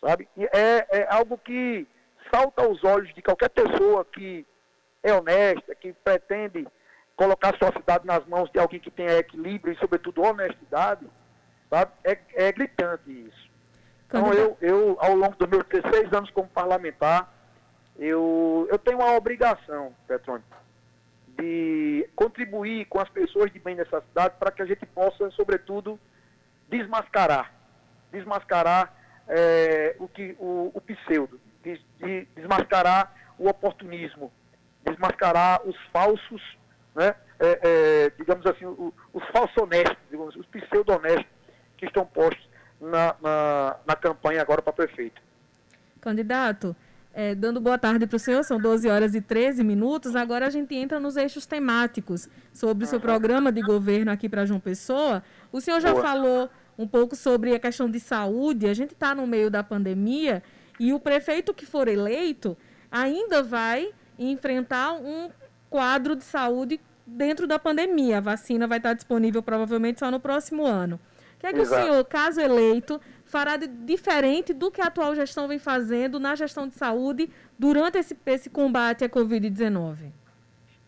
Sabe? 0.00 0.28
É, 0.36 0.98
é 1.00 1.06
algo 1.10 1.38
que 1.38 1.86
salta 2.32 2.62
aos 2.62 2.82
olhos 2.82 3.12
de 3.14 3.22
qualquer 3.22 3.50
pessoa 3.50 4.04
que 4.04 4.46
é 5.02 5.12
honesta, 5.12 5.74
que 5.74 5.92
pretende 5.92 6.66
colocar 7.14 7.56
sua 7.58 7.72
cidade 7.72 8.06
nas 8.06 8.24
mãos 8.26 8.50
de 8.50 8.58
alguém 8.58 8.80
que 8.80 8.90
tenha 8.90 9.18
equilíbrio 9.18 9.74
e, 9.74 9.78
sobretudo, 9.78 10.22
honestidade, 10.22 11.06
sabe? 11.68 11.92
É, 12.04 12.18
é 12.34 12.52
gritante 12.52 13.10
isso. 13.10 13.50
Então, 14.06 14.32
eu, 14.32 14.56
eu, 14.60 14.96
ao 15.00 15.14
longo 15.14 15.36
dos 15.36 15.48
meus 15.48 15.64
16 15.64 16.12
anos 16.12 16.30
como 16.30 16.48
parlamentar, 16.48 17.32
eu, 17.98 18.66
eu 18.70 18.78
tenho 18.78 18.98
uma 18.98 19.14
obrigação, 19.14 19.94
Petrônio, 20.06 20.44
de 21.38 22.08
contribuir 22.14 22.86
com 22.86 23.00
as 23.00 23.08
pessoas 23.08 23.50
de 23.50 23.58
bem 23.58 23.74
nessa 23.74 24.00
cidade 24.02 24.34
para 24.38 24.50
que 24.50 24.62
a 24.62 24.66
gente 24.66 24.84
possa, 24.86 25.30
sobretudo, 25.30 25.98
desmascarar, 26.68 27.52
desmascarar 28.10 28.94
é, 29.28 29.96
o, 29.98 30.08
que, 30.08 30.36
o, 30.38 30.70
o 30.74 30.80
pseudo, 30.80 31.40
de, 31.62 31.80
de 31.98 32.26
desmascarar 32.34 33.14
o 33.38 33.48
oportunismo, 33.48 34.32
desmascarar 34.84 35.60
os 35.66 35.76
falsos, 35.92 36.42
né, 36.94 37.14
é, 37.38 37.60
é, 37.62 38.12
digamos 38.18 38.44
assim, 38.46 38.64
o, 38.64 38.92
os 39.12 39.24
falsos 39.28 39.56
honestos, 39.56 39.96
digamos, 40.10 40.36
os 40.36 40.46
pseudo-honestos 40.46 41.26
que 41.76 41.86
estão 41.86 42.06
postos 42.06 42.48
na, 42.80 43.14
na, 43.20 43.76
na 43.86 43.96
campanha 43.96 44.40
agora 44.42 44.62
para 44.62 44.72
prefeito. 44.72 45.20
Candidato, 46.00 46.74
é, 47.14 47.34
dando 47.34 47.60
boa 47.60 47.78
tarde 47.78 48.06
para 48.06 48.16
o 48.16 48.18
senhor, 48.18 48.42
são 48.42 48.58
12 48.58 48.88
horas 48.88 49.14
e 49.14 49.20
13 49.20 49.62
minutos. 49.62 50.16
Agora 50.16 50.46
a 50.46 50.50
gente 50.50 50.74
entra 50.74 50.98
nos 50.98 51.16
eixos 51.16 51.46
temáticos 51.46 52.28
sobre 52.52 52.84
o 52.84 52.86
seu 52.86 53.00
programa 53.00 53.52
de 53.52 53.60
governo 53.60 54.10
aqui 54.10 54.28
para 54.28 54.46
João 54.46 54.58
Pessoa. 54.58 55.22
O 55.52 55.60
senhor 55.60 55.80
já 55.80 55.92
boa. 55.92 56.02
falou 56.02 56.50
um 56.78 56.88
pouco 56.88 57.14
sobre 57.14 57.54
a 57.54 57.60
questão 57.60 57.90
de 57.90 58.00
saúde. 58.00 58.66
A 58.66 58.74
gente 58.74 58.94
está 58.94 59.14
no 59.14 59.26
meio 59.26 59.50
da 59.50 59.62
pandemia 59.62 60.42
e 60.82 60.92
o 60.92 60.98
prefeito 60.98 61.54
que 61.54 61.64
for 61.64 61.86
eleito 61.86 62.58
ainda 62.90 63.40
vai 63.40 63.92
enfrentar 64.18 64.94
um 64.94 65.30
quadro 65.70 66.16
de 66.16 66.24
saúde 66.24 66.80
dentro 67.06 67.46
da 67.46 67.56
pandemia. 67.56 68.18
A 68.18 68.20
vacina 68.20 68.66
vai 68.66 68.78
estar 68.78 68.92
disponível 68.92 69.40
provavelmente 69.44 70.00
só 70.00 70.10
no 70.10 70.18
próximo 70.18 70.66
ano. 70.66 70.98
O 71.36 71.38
que 71.38 71.46
é 71.46 71.52
que 71.52 71.60
Exato. 71.60 71.80
o 71.80 71.84
senhor, 71.84 72.04
caso 72.06 72.40
eleito, 72.40 73.00
fará 73.24 73.56
de 73.56 73.68
diferente 73.68 74.52
do 74.52 74.72
que 74.72 74.80
a 74.80 74.86
atual 74.86 75.14
gestão 75.14 75.46
vem 75.46 75.60
fazendo 75.60 76.18
na 76.18 76.34
gestão 76.34 76.66
de 76.66 76.74
saúde 76.74 77.30
durante 77.56 77.98
esse, 77.98 78.18
esse 78.26 78.50
combate 78.50 79.04
à 79.04 79.08
Covid-19? 79.08 80.10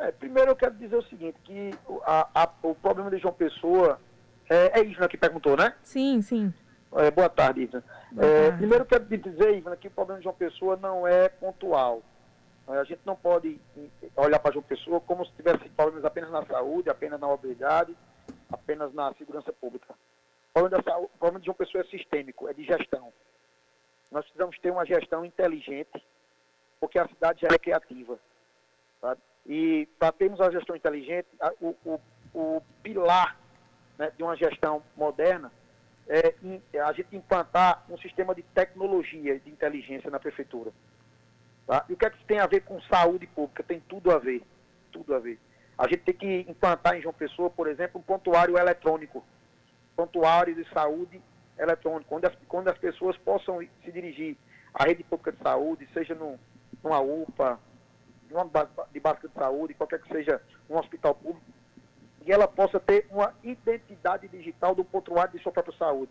É, 0.01 0.11
primeiro 0.11 0.51
eu 0.51 0.57
quero 0.57 0.75
dizer 0.75 0.97
o 0.97 1.03
seguinte, 1.05 1.37
que 1.45 1.71
a, 2.05 2.27
a, 2.35 2.51
o 2.65 2.75
problema 2.75 3.13
de 3.13 3.19
João 3.19 3.33
Pessoa, 3.33 4.01
é, 4.51 4.81
é 4.81 4.85
Isna 4.85 5.09
que 5.09 5.17
perguntou, 5.17 5.57
né? 5.57 5.73
Sim, 5.85 6.21
sim. 6.21 6.53
É, 6.97 7.13
boa 7.13 7.29
tarde, 7.29 7.63
Ivna. 7.63 7.85
É, 8.17 8.53
primeiro, 8.53 8.85
quero 8.85 9.07
te 9.07 9.17
dizer, 9.17 9.57
Ivna, 9.57 9.77
que 9.77 9.89
o 9.89 9.91
problema 9.91 10.19
de 10.21 10.25
João 10.25 10.37
Pessoa 10.37 10.77
não 10.77 11.07
é 11.07 11.29
pontual. 11.29 12.03
A 12.67 12.85
gente 12.85 13.01
não 13.05 13.15
pode 13.15 13.61
olhar 14.17 14.39
para 14.39 14.53
João 14.53 14.63
Pessoa 14.63 15.01
como 15.01 15.27
se 15.27 15.33
tivesse 15.33 15.69
problemas 15.71 16.05
apenas 16.05 16.31
na 16.31 16.47
saúde, 16.47 16.89
apenas 16.89 17.21
na 17.21 17.27
mobilidade, 17.27 17.95
apenas 18.51 18.93
na 18.95 19.13
segurança 19.15 19.53
pública. 19.53 19.93
O 19.93 20.53
problema, 20.55 20.83
da 20.83 20.91
saúde, 20.91 21.11
o 21.15 21.19
problema 21.19 21.41
de 21.41 21.47
João 21.47 21.57
Pessoa 21.57 21.83
é 21.83 21.87
sistêmico, 21.89 22.49
é 22.49 22.55
de 22.55 22.65
gestão. 22.65 23.13
Nós 24.11 24.25
precisamos 24.25 24.59
ter 24.61 24.71
uma 24.71 24.87
gestão 24.87 25.25
inteligente, 25.25 26.03
porque 26.81 26.99
a 26.99 27.09
cidade 27.09 27.43
já 27.43 27.49
é 27.49 27.59
criativa. 27.59 28.19
Sabe? 29.01 29.21
E 29.45 29.87
para 29.99 30.13
termos 30.13 30.41
a 30.41 30.51
gestão 30.51 30.75
inteligente, 30.75 31.29
a, 31.41 31.53
o, 31.61 31.77
o, 31.85 32.01
o, 32.33 32.63
pilar 32.83 33.37
né, 33.99 34.11
de 34.17 34.23
uma 34.23 34.37
gestão 34.37 34.83
moderna 34.97 35.53
é, 36.09 36.35
é 36.73 36.81
a 36.81 36.93
gente 36.93 37.17
implantar 37.17 37.85
um 37.89 37.97
sistema 37.99 38.35
de 38.35 38.43
tecnologia 38.43 39.39
de 39.39 39.51
inteligência 39.51 40.11
na 40.11 40.21
prefeitura. 40.21 40.73
Tá? 41.67 41.85
E 41.89 41.93
o 41.93 41.97
que 41.97 42.05
é 42.05 42.11
que 42.11 42.25
tem 42.25 42.39
a 42.39 42.47
ver 42.47 42.61
com 42.61 42.81
saúde 42.83 43.27
pública? 43.27 43.63
Tem 43.63 43.81
tudo 43.81 44.11
a 44.11 44.19
ver. 44.19 44.43
Tudo 44.93 45.15
a 45.15 45.19
ver. 45.19 45.39
A 45.77 45.89
gente 45.89 46.03
tem 46.03 46.15
que 46.15 46.47
implantar 46.49 46.97
em 46.97 47.03
João 47.03 47.15
Pessoa, 47.15 47.51
por 47.51 47.67
exemplo, 47.67 48.01
um 48.01 48.05
pontuário 48.05 48.59
eletrônico. 48.59 49.25
Pontuário 49.97 50.55
de 50.55 50.69
saúde 50.71 51.21
eletrônico, 51.59 52.15
onde 52.15 52.27
as, 52.27 52.33
onde 52.51 52.69
as 52.69 52.79
pessoas 52.79 53.17
possam 53.19 53.61
se 53.85 53.93
dirigir 53.93 54.37
à 54.73 54.85
rede 54.85 55.03
pública 55.05 55.33
de 55.33 55.39
saúde, 55.39 55.89
seja 55.95 56.15
no, 56.15 56.39
numa 56.83 57.01
UPA, 57.01 57.59
numa 58.29 58.45
de 58.93 59.01
básica 59.01 59.29
de 59.29 59.35
saúde, 59.35 59.75
qualquer 59.75 60.01
que 60.01 60.09
seja 60.09 60.41
um 60.69 60.77
hospital 60.77 61.15
público, 61.15 61.45
e 62.25 62.33
ela 62.33 62.49
possa 62.49 62.81
ter 62.81 63.07
uma 63.11 63.35
identidade 63.43 64.29
digital 64.29 64.75
do 64.75 64.85
pontuário 64.85 65.33
de 65.33 65.43
sua 65.43 65.53
própria 65.53 65.77
saúde. 65.77 66.11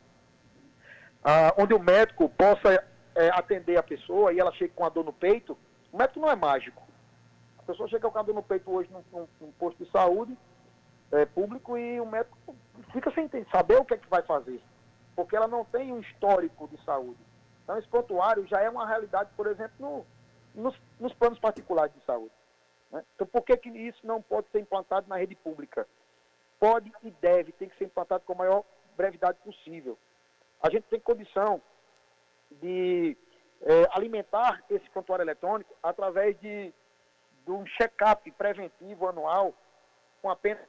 Ah, 1.24 1.54
onde 1.58 1.74
o 1.74 1.80
médico 1.80 2.30
possa 2.30 2.84
é, 3.16 3.30
atender 3.30 3.78
a 3.78 3.84
pessoa 3.84 4.32
e 4.32 4.40
ela 4.40 4.52
chega 4.54 4.74
com 4.76 4.86
a 4.86 4.90
dor 4.90 5.06
no 5.06 5.14
peito, 5.14 5.58
o 5.92 5.98
médico 5.98 6.20
não 6.20 6.30
é 6.30 6.36
mágico. 6.36 6.84
A 7.58 7.64
pessoa 7.64 7.88
chega 7.88 8.10
com 8.10 8.20
a 8.20 8.24
dor 8.24 8.36
no 8.36 8.44
peito 8.44 8.70
hoje 8.70 8.90
num, 8.92 9.04
num, 9.12 9.28
num 9.40 9.52
posto 9.54 9.84
de 9.84 9.90
saúde 9.90 10.38
é, 11.12 11.26
público 11.26 11.78
e 11.78 12.00
o 12.00 12.06
médico 12.06 12.38
fica 12.92 13.12
sem 13.12 13.30
saber 13.52 13.78
o 13.78 13.86
que 13.86 13.94
é 13.94 13.98
que 13.98 14.10
vai 14.10 14.22
fazer, 14.22 14.62
porque 15.16 15.36
ela 15.36 15.48
não 15.48 15.64
tem 15.66 15.92
um 15.92 16.00
histórico 16.00 16.68
de 16.68 16.84
saúde. 16.84 17.20
Então, 17.64 17.78
esse 17.78 17.88
prontuário 17.88 18.46
já 18.48 18.60
é 18.60 18.70
uma 18.70 18.86
realidade, 18.86 19.30
por 19.38 19.48
exemplo, 19.48 19.74
no, 19.80 20.06
nos, 20.64 20.78
nos 21.00 21.14
planos 21.14 21.40
particulares 21.40 21.94
de 21.94 22.04
saúde. 22.06 22.34
Né? 22.92 23.04
Então, 23.16 23.26
por 23.26 23.42
que, 23.44 23.56
que 23.56 23.70
isso 23.70 24.06
não 24.06 24.22
pode 24.22 24.48
ser 24.52 24.60
implantado 24.60 25.08
na 25.08 25.18
rede 25.18 25.36
pública? 25.36 25.88
Pode 26.64 26.90
e 27.04 27.12
deve, 27.20 27.52
tem 27.52 27.68
que 27.68 27.78
ser 27.78 27.84
implantado 27.84 28.24
com 28.24 28.32
a 28.32 28.38
maior 28.38 28.64
brevidade 28.96 29.38
possível. 29.44 30.00
A 30.62 30.70
gente 30.70 30.84
tem 30.84 30.98
condição 30.98 31.62
de 32.62 33.18
é, 33.64 33.86
alimentar 33.92 34.64
esse 34.70 34.90
prontuário 34.92 35.24
eletrônico 35.24 35.76
através 35.84 36.40
de, 36.40 36.74
de 37.46 37.52
um 37.52 37.66
check-up 37.66 38.32
preventivo 38.32 39.10
anual 39.10 39.54
com 40.22 40.30
apenas. 40.30 40.66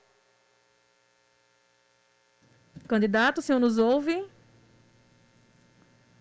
Candidato, 2.89 3.39
o 3.39 3.43
senhor 3.43 3.61
nos 3.61 3.79
ouve? 3.79 4.29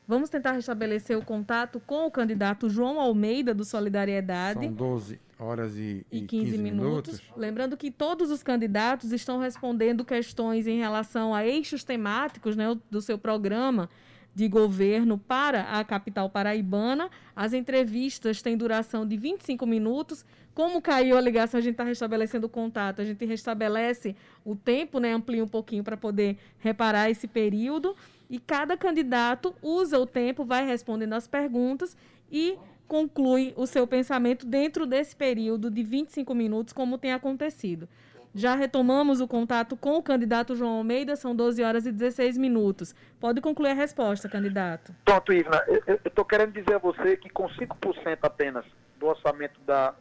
Vamos 0.08 0.30
tentar 0.30 0.52
restabelecer 0.52 1.18
o 1.18 1.26
contato 1.26 1.80
com 1.80 2.06
o 2.06 2.12
candidato 2.12 2.70
João 2.70 3.02
Almeida, 3.02 3.56
do 3.56 3.66
Solidariedade. 3.66 4.68
São 4.68 4.74
12 4.76 5.20
horas 5.44 5.76
e, 5.78 6.06
e 6.12 6.22
15, 6.22 6.28
15 6.28 6.58
minutos. 6.58 7.14
minutos. 7.14 7.22
Lembrando 7.38 7.78
que 7.78 7.92
todos 7.92 8.32
os 8.32 8.42
candidatos 8.42 9.12
estão 9.12 9.40
respondendo 9.40 10.06
questões 10.06 10.68
em 10.68 10.80
relação 10.80 11.34
a 11.36 11.46
eixos 11.46 11.84
temáticos 11.84 12.56
né, 12.56 12.66
do 12.90 13.02
seu 13.02 13.18
programa 13.18 13.90
de 14.36 14.48
governo 14.48 15.18
para 15.18 15.62
a 15.62 15.84
capital 15.84 16.30
paraibana. 16.30 17.10
As 17.36 17.54
entrevistas 17.54 18.42
têm 18.42 18.58
duração 18.58 19.06
de 19.06 19.16
25 19.16 19.66
minutos. 19.66 20.26
Como 20.54 20.82
caiu 20.82 21.18
a 21.18 21.22
ligação, 21.22 21.58
a 21.58 21.62
gente 21.62 21.74
está 21.74 21.84
restabelecendo 21.84 22.48
o 22.48 22.50
contato, 22.50 23.02
a 23.02 23.06
gente 23.06 23.26
restabelece 23.26 24.16
o 24.46 24.56
tempo, 24.56 25.00
né, 25.00 25.14
amplia 25.14 25.44
um 25.44 25.48
pouquinho 25.48 25.84
para 25.84 25.98
poder 25.98 26.38
reparar 26.60 27.10
esse 27.10 27.28
período. 27.28 27.96
E 28.30 28.40
cada 28.40 28.76
candidato 28.76 29.54
usa 29.62 30.00
o 30.00 30.06
tempo, 30.06 30.46
vai 30.46 30.66
respondendo 30.66 31.14
as 31.14 31.28
perguntas 31.28 31.96
e 32.32 32.58
conclui 32.88 33.54
o 33.56 33.66
seu 33.66 33.88
pensamento 33.88 34.46
dentro 34.46 34.86
desse 34.86 35.16
período 35.16 35.70
de 35.70 35.84
25 35.84 36.34
minutos, 36.36 36.74
como 36.74 36.98
tem 36.98 37.14
acontecido. 37.14 37.88
Já 38.36 38.56
retomamos 38.56 39.22
o 39.22 39.28
contato 39.28 39.78
com 39.78 39.96
o 39.96 40.02
candidato 40.02 40.56
João 40.56 40.78
Almeida, 40.78 41.16
são 41.16 41.36
12 41.36 41.64
horas 41.64 41.86
e 41.86 41.92
16 41.92 42.36
minutos. 42.38 42.96
Pode 43.20 43.40
concluir 43.42 43.72
a 43.72 43.76
resposta, 43.76 44.28
candidato. 44.28 44.94
Pronto, 45.06 45.32
Ivna. 45.32 45.64
Eu 45.86 46.00
estou 46.04 46.26
querendo 46.26 46.52
dizer 46.52 46.74
a 46.74 46.80
você 46.80 47.16
que 47.16 47.30
com 47.30 47.48
5% 47.48 48.18
apenas 48.24 48.66
do 48.98 49.06
orçamento 49.06 49.60
da, 49.62 49.94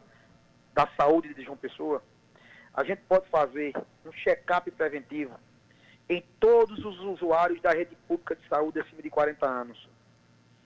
da 0.73 0.87
saúde 0.97 1.31
de 1.35 1.43
João 1.43 1.57
Pessoa, 1.57 2.01
a 2.73 2.83
gente 2.83 3.03
pode 3.07 3.29
fazer 3.29 3.73
um 4.03 4.11
check-up 4.11 4.69
preventivo 4.71 5.33
em 6.09 6.23
todos 6.39 6.83
os 6.83 6.99
usuários 7.01 7.61
da 7.61 7.71
rede 7.71 7.95
pública 8.07 8.35
de 8.35 8.47
saúde 8.47 8.79
acima 8.79 9.01
de 9.01 9.11
40 9.11 9.45
anos. 9.45 9.89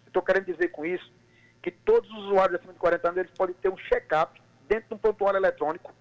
Estou 0.05 0.21
querendo 0.21 0.45
dizer 0.45 0.69
com 0.69 0.85
isso 0.85 1.11
que 1.61 1.71
todos 1.71 2.09
os 2.11 2.25
usuários 2.25 2.55
acima 2.55 2.73
de 2.73 2.79
40 2.79 3.07
anos 3.07 3.19
eles 3.19 3.31
podem 3.37 3.55
ter 3.55 3.69
um 3.69 3.77
check-up 3.77 4.41
dentro 4.67 4.89
de 4.89 4.93
um 4.95 4.97
prontuário 4.97 5.37
eletrônico 5.37 5.93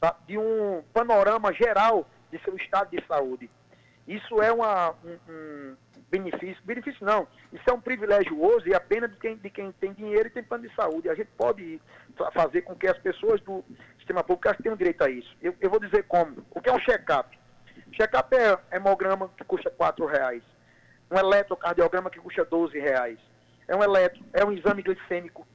tá? 0.00 0.16
de 0.26 0.36
um 0.36 0.82
panorama 0.92 1.52
geral 1.52 2.06
de 2.30 2.38
seu 2.42 2.56
estado 2.56 2.90
de 2.90 3.06
saúde. 3.06 3.48
Isso 4.06 4.42
é 4.42 4.52
uma, 4.52 4.90
um, 5.04 5.18
um, 5.28 5.76
benefício, 6.10 6.60
benefício 6.64 7.06
não, 7.06 7.28
isso 7.52 7.62
é 7.68 7.72
um 7.72 7.80
privilégio 7.80 8.36
e 8.66 8.74
apenas 8.74 9.10
de 9.10 9.16
quem, 9.16 9.36
de 9.36 9.48
quem 9.48 9.70
tem 9.72 9.92
dinheiro 9.92 10.26
e 10.26 10.30
tem 10.30 10.42
plano 10.42 10.68
de 10.68 10.74
saúde. 10.74 11.08
A 11.08 11.14
gente 11.14 11.30
pode 11.36 11.80
fazer 12.34 12.62
com 12.62 12.74
que 12.74 12.88
as 12.88 12.98
pessoas 12.98 13.40
do 13.42 13.64
sistema 13.98 14.24
público 14.24 14.62
tenham 14.62 14.76
direito 14.76 15.02
a 15.02 15.08
isso. 15.08 15.34
Eu, 15.40 15.54
eu 15.60 15.70
vou 15.70 15.78
dizer 15.78 16.02
como. 16.04 16.44
O 16.50 16.60
que 16.60 16.68
é 16.68 16.72
um 16.72 16.80
check-up? 16.80 17.38
Check-up 17.92 18.34
é 18.34 18.76
hemograma 18.76 19.30
que 19.36 19.44
custa 19.44 19.70
R$ 19.70 20.06
reais. 20.06 20.42
Um 21.10 21.16
eletrocardiograma 21.16 22.10
que 22.10 22.18
custa 22.18 22.42
R$ 22.42 22.80
reais. 22.80 23.18
É 23.68 23.76
um 23.76 23.82
eletro, 23.82 24.22
é 24.32 24.44
um 24.44 24.52
exame 24.52 24.82
glicêmico, 24.82 25.46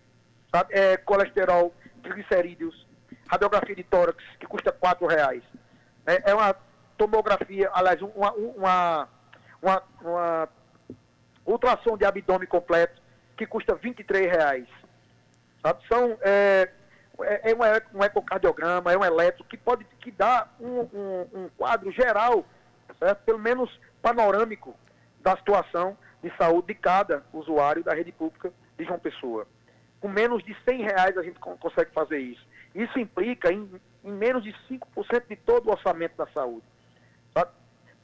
sabe? 0.52 0.74
é 0.74 0.98
colesterol, 0.98 1.74
triglicerídeos, 2.02 2.88
radiografia 3.28 3.76
de 3.76 3.84
tórax, 3.84 4.24
que 4.40 4.48
custa 4.48 4.72
R$ 4.72 5.08
reais. 5.08 5.44
É, 6.06 6.32
é, 6.32 6.34
uma 6.34 6.56
tomografia, 6.98 7.70
aliás, 7.74 8.02
uma, 8.02 8.32
uma, 8.34 9.10
uma, 9.62 9.84
uma 10.02 10.50
ultrassom 11.46 11.98
de 11.98 12.06
abdômen 12.06 12.48
completo, 12.48 13.02
que 13.36 13.46
custa 13.46 13.76
R$ 13.76 14.28
reais. 14.28 14.68
Sabe? 15.62 15.86
São, 15.88 16.18
é, 16.22 16.70
é, 17.22 17.52
é 17.52 17.56
um, 17.94 18.04
ecocardiograma, 18.04 18.92
é 18.92 18.98
um 18.98 19.04
eletro, 19.04 19.44
que 19.44 19.58
pode 19.58 19.84
que 20.00 20.12
dá 20.12 20.48
um, 20.60 20.82
um, 20.94 21.28
um 21.34 21.50
quadro 21.58 21.92
geral, 21.92 22.46
certo? 22.98 23.24
pelo 23.26 23.40
menos 23.40 23.70
panorâmico, 24.02 24.76
da 25.22 25.36
situação 25.36 25.98
de 26.22 26.36
saúde 26.38 26.68
de 26.68 26.76
cada 26.76 27.24
usuário 27.34 27.84
da 27.84 27.94
rede 27.94 28.12
pública 28.12 28.52
de 28.78 28.86
João 28.86 29.00
Pessoa. 29.00 29.48
Com 30.00 30.08
menos 30.08 30.44
de 30.44 30.56
100 30.64 30.84
reais 30.84 31.18
a 31.18 31.24
gente 31.24 31.40
consegue 31.40 31.92
fazer 31.92 32.20
isso. 32.20 32.46
Isso 32.74 33.00
implica 33.00 33.52
em, 33.52 33.70
em 34.04 34.12
menos 34.12 34.44
de 34.44 34.54
5% 34.70 35.28
de 35.28 35.36
todo 35.36 35.68
o 35.68 35.72
orçamento 35.72 36.16
da 36.16 36.28
saúde. 36.28 36.66
Sabe? 37.34 37.52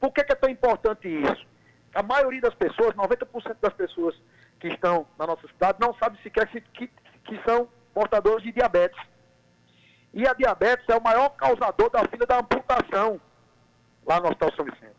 Por 0.00 0.12
que, 0.12 0.24
que, 0.24 0.32
é 0.32 0.36
tão 0.36 0.50
importante 0.50 1.08
isso? 1.08 1.46
A 1.94 2.02
maioria 2.02 2.40
das 2.40 2.54
pessoas, 2.54 2.94
90% 2.94 3.56
das 3.60 3.72
pessoas 3.74 4.20
que 4.58 4.68
estão 4.68 5.06
na 5.18 5.26
nossa 5.26 5.46
cidade, 5.46 5.78
não 5.80 5.94
sabe 5.94 6.20
sequer 6.22 6.48
que, 6.48 6.60
que, 6.60 6.88
que 7.24 7.42
são 7.48 7.68
portadores 7.92 8.42
de 8.42 8.52
diabetes. 8.52 9.00
E 10.12 10.26
a 10.26 10.34
diabetes 10.34 10.88
é 10.88 10.96
o 10.96 11.02
maior 11.02 11.30
causador 11.30 11.90
da 11.90 12.06
fila 12.08 12.26
da 12.26 12.38
amputação 12.38 13.20
lá 14.06 14.20
no 14.20 14.26
Hospital 14.26 14.52
São 14.54 14.64
Vicente. 14.64 14.93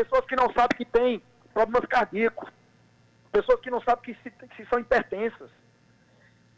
Pessoas 0.00 0.24
que 0.24 0.34
não 0.34 0.50
sabem 0.54 0.78
que 0.78 0.84
têm 0.86 1.22
problemas 1.52 1.86
cardíacos, 1.86 2.48
pessoas 3.30 3.60
que 3.60 3.70
não 3.70 3.82
sabem 3.82 4.02
que, 4.02 4.22
se, 4.22 4.30
que 4.30 4.64
são 4.64 4.78
hipertensas. 4.78 5.50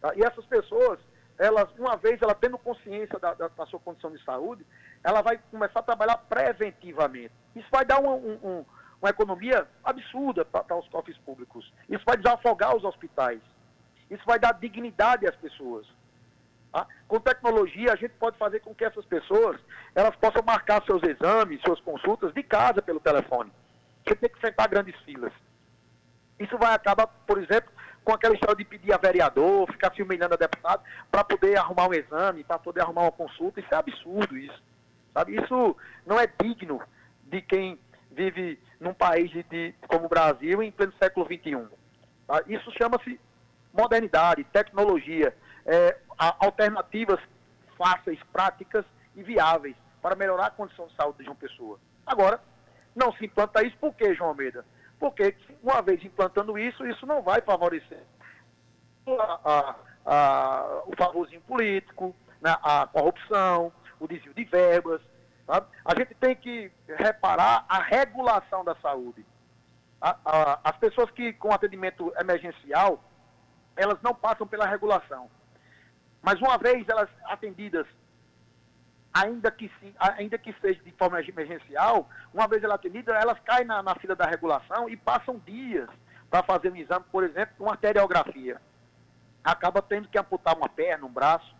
Tá? 0.00 0.12
E 0.14 0.22
essas 0.22 0.44
pessoas, 0.44 1.00
elas, 1.36 1.68
uma 1.76 1.96
vez 1.96 2.22
ela 2.22 2.36
tendo 2.36 2.56
consciência 2.56 3.18
da, 3.18 3.34
da, 3.34 3.48
da, 3.48 3.66
sua 3.66 3.80
condição 3.80 4.12
de 4.12 4.22
saúde, 4.22 4.64
ela 5.02 5.22
vai 5.22 5.40
começar 5.50 5.80
a 5.80 5.82
trabalhar 5.82 6.18
preventivamente. 6.18 7.32
Isso 7.56 7.66
vai 7.72 7.84
dar 7.84 8.00
um, 8.00 8.14
um, 8.14 8.64
uma 9.00 9.10
economia 9.10 9.66
absurda 9.82 10.44
para 10.44 10.76
os 10.76 10.86
cofres 10.88 11.18
públicos. 11.18 11.72
Isso 11.88 12.04
vai 12.06 12.16
desafogar 12.16 12.76
os 12.76 12.84
hospitais. 12.84 13.40
Isso 14.08 14.22
vai 14.24 14.38
dar 14.38 14.52
dignidade 14.52 15.26
às 15.26 15.34
pessoas. 15.34 15.84
Tá? 16.72 16.86
Com 17.06 17.20
tecnologia, 17.20 17.92
a 17.92 17.96
gente 17.96 18.12
pode 18.12 18.38
fazer 18.38 18.60
com 18.60 18.74
que 18.74 18.84
essas 18.84 19.04
pessoas 19.04 19.60
elas 19.94 20.16
possam 20.16 20.42
marcar 20.42 20.82
seus 20.84 21.02
exames, 21.02 21.60
suas 21.60 21.80
consultas 21.80 22.32
de 22.32 22.42
casa 22.42 22.80
pelo 22.80 22.98
telefone. 22.98 23.52
Você 24.06 24.16
tem 24.16 24.30
que 24.30 24.38
enfrentar 24.38 24.68
grandes 24.68 24.98
filas. 25.02 25.32
Isso 26.38 26.56
vai 26.56 26.74
acabar, 26.74 27.06
por 27.06 27.38
exemplo, 27.38 27.70
com 28.02 28.12
aquela 28.12 28.34
história 28.34 28.56
de 28.56 28.64
pedir 28.64 28.92
a 28.92 28.96
vereador, 28.96 29.70
ficar 29.70 29.90
filmando 29.90 30.34
a 30.34 30.36
deputado 30.36 30.82
para 31.10 31.22
poder 31.22 31.58
arrumar 31.58 31.88
um 31.88 31.94
exame, 31.94 32.42
para 32.42 32.58
poder 32.58 32.80
arrumar 32.80 33.02
uma 33.02 33.12
consulta. 33.12 33.60
Isso 33.60 33.72
é 33.72 33.76
absurdo, 33.76 34.36
isso. 34.36 34.62
Sabe? 35.12 35.36
Isso 35.36 35.76
não 36.06 36.18
é 36.18 36.26
digno 36.26 36.80
de 37.24 37.42
quem 37.42 37.78
vive 38.10 38.58
num 38.80 38.94
país 38.94 39.30
de, 39.30 39.42
de 39.44 39.74
como 39.86 40.06
o 40.06 40.08
Brasil 40.08 40.62
em 40.62 40.72
pleno 40.72 40.92
século 40.98 41.26
XXI. 41.26 41.68
Tá? 42.26 42.42
Isso 42.46 42.72
chama-se 42.72 43.20
modernidade, 43.72 44.44
tecnologia, 44.44 45.34
é, 45.64 45.96
alternativas 46.18 47.20
fáceis, 47.76 48.18
práticas 48.32 48.84
e 49.14 49.22
viáveis 49.22 49.76
para 50.00 50.16
melhorar 50.16 50.46
a 50.46 50.50
condição 50.50 50.86
de 50.86 50.94
saúde 50.94 51.18
de 51.18 51.24
João 51.24 51.36
Pessoa. 51.36 51.78
Agora, 52.06 52.40
não 52.94 53.12
se 53.12 53.24
implanta 53.24 53.64
isso 53.64 53.76
por 53.78 53.94
quê, 53.94 54.14
João 54.14 54.30
Almeida? 54.30 54.64
Porque, 54.98 55.36
uma 55.62 55.82
vez 55.82 56.04
implantando 56.04 56.58
isso, 56.58 56.86
isso 56.86 57.06
não 57.06 57.22
vai 57.22 57.40
favorecer 57.40 58.02
a, 59.06 59.40
a, 59.44 59.76
a, 60.04 60.82
o 60.86 60.96
favorzinho 60.96 61.40
político, 61.42 62.14
né, 62.40 62.56
a 62.62 62.86
corrupção, 62.86 63.72
o 63.98 64.06
desvio 64.06 64.34
de 64.34 64.44
verbas. 64.44 65.00
Sabe? 65.46 65.66
A 65.84 65.94
gente 65.96 66.14
tem 66.14 66.36
que 66.36 66.70
reparar 66.86 67.64
a 67.68 67.82
regulação 67.82 68.64
da 68.64 68.74
saúde. 68.76 69.24
As 70.00 70.76
pessoas 70.78 71.10
que 71.12 71.32
com 71.34 71.52
atendimento 71.52 72.12
emergencial, 72.18 73.02
elas 73.76 74.00
não 74.02 74.14
passam 74.14 74.46
pela 74.46 74.66
regulação. 74.66 75.30
Mas 76.22 76.40
uma 76.40 76.56
vez 76.56 76.88
elas 76.88 77.10
atendidas, 77.24 77.86
ainda 79.12 79.50
que, 79.50 79.70
ainda 79.98 80.38
que 80.38 80.54
seja 80.60 80.80
de 80.82 80.92
forma 80.92 81.20
emergencial, 81.20 82.08
uma 82.32 82.46
vez 82.46 82.62
ela 82.62 82.76
atendida, 82.76 83.12
elas 83.14 83.38
caem 83.40 83.66
na, 83.66 83.82
na 83.82 83.94
fila 83.96 84.14
da 84.14 84.26
regulação 84.26 84.88
e 84.88 84.96
passam 84.96 85.38
dias 85.44 85.88
para 86.30 86.42
fazer 86.42 86.72
um 86.72 86.76
exame, 86.76 87.04
por 87.10 87.24
exemplo, 87.24 87.54
uma 87.60 87.72
arteriografia. 87.72 88.60
Acaba 89.44 89.82
tendo 89.82 90.08
que 90.08 90.16
amputar 90.16 90.56
uma 90.56 90.68
perna, 90.68 91.04
um 91.04 91.12
braço, 91.12 91.54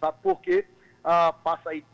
sabe? 0.00 0.18
Porque 0.22 0.66
ah, 1.04 1.32
passa 1.32 1.70
aí 1.70 1.84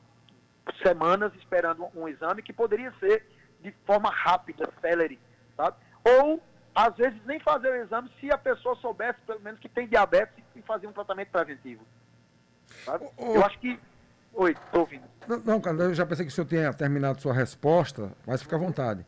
semanas 0.83 1.35
esperando 1.35 1.89
um 1.95 2.09
exame 2.09 2.43
que 2.43 2.53
poderia 2.53 2.93
ser 3.01 3.27
de 3.61 3.73
forma 3.85 4.11
rápida, 4.11 4.73
célere, 4.81 5.19
sabe? 5.57 5.77
Ou, 6.05 6.43
às 6.75 6.95
vezes, 6.97 7.21
nem 7.25 7.41
fazer 7.41 7.71
o 7.71 7.83
exame 7.83 8.11
se 8.21 8.31
a 8.31 8.39
pessoa 8.39 8.77
soubesse, 8.77 9.21
pelo 9.27 9.41
menos, 9.41 9.59
que 9.61 9.69
tem 9.69 9.89
diabetes 9.89 10.45
e 10.55 10.63
fazer 10.63 10.87
um 10.87 10.93
tratamento 10.93 11.31
preventivo. 11.31 11.85
Sabe? 12.87 13.11
Eu 13.19 13.45
acho 13.45 13.59
que... 13.59 13.79
Oi, 14.33 14.53
estou 14.53 14.81
ouvindo. 14.81 15.03
Não, 15.27 15.39
não, 15.39 15.61
cara, 15.61 15.77
eu 15.77 15.95
já 15.95 16.07
pensei 16.07 16.25
que 16.25 16.31
o 16.31 16.35
senhor 16.35 16.47
tinha 16.47 16.73
terminado 16.73 17.21
sua 17.21 17.33
resposta, 17.33 18.13
mas 18.25 18.43
fica 18.43 18.55
à 18.55 18.59
vontade. 18.59 19.05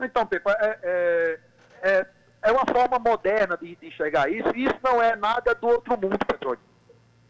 Então, 0.00 0.24
Pepa, 0.24 0.56
é, 0.60 0.78
é, 0.82 1.40
é, 1.82 2.06
é 2.42 2.52
uma 2.52 2.64
forma 2.64 2.98
moderna 3.00 3.56
de, 3.56 3.74
de 3.74 3.88
enxergar 3.88 4.30
isso, 4.30 4.48
e 4.54 4.66
isso 4.66 4.78
não 4.82 5.02
é 5.02 5.16
nada 5.16 5.54
do 5.56 5.66
outro 5.66 5.98
mundo, 6.00 6.18
Petróleo. 6.24 6.60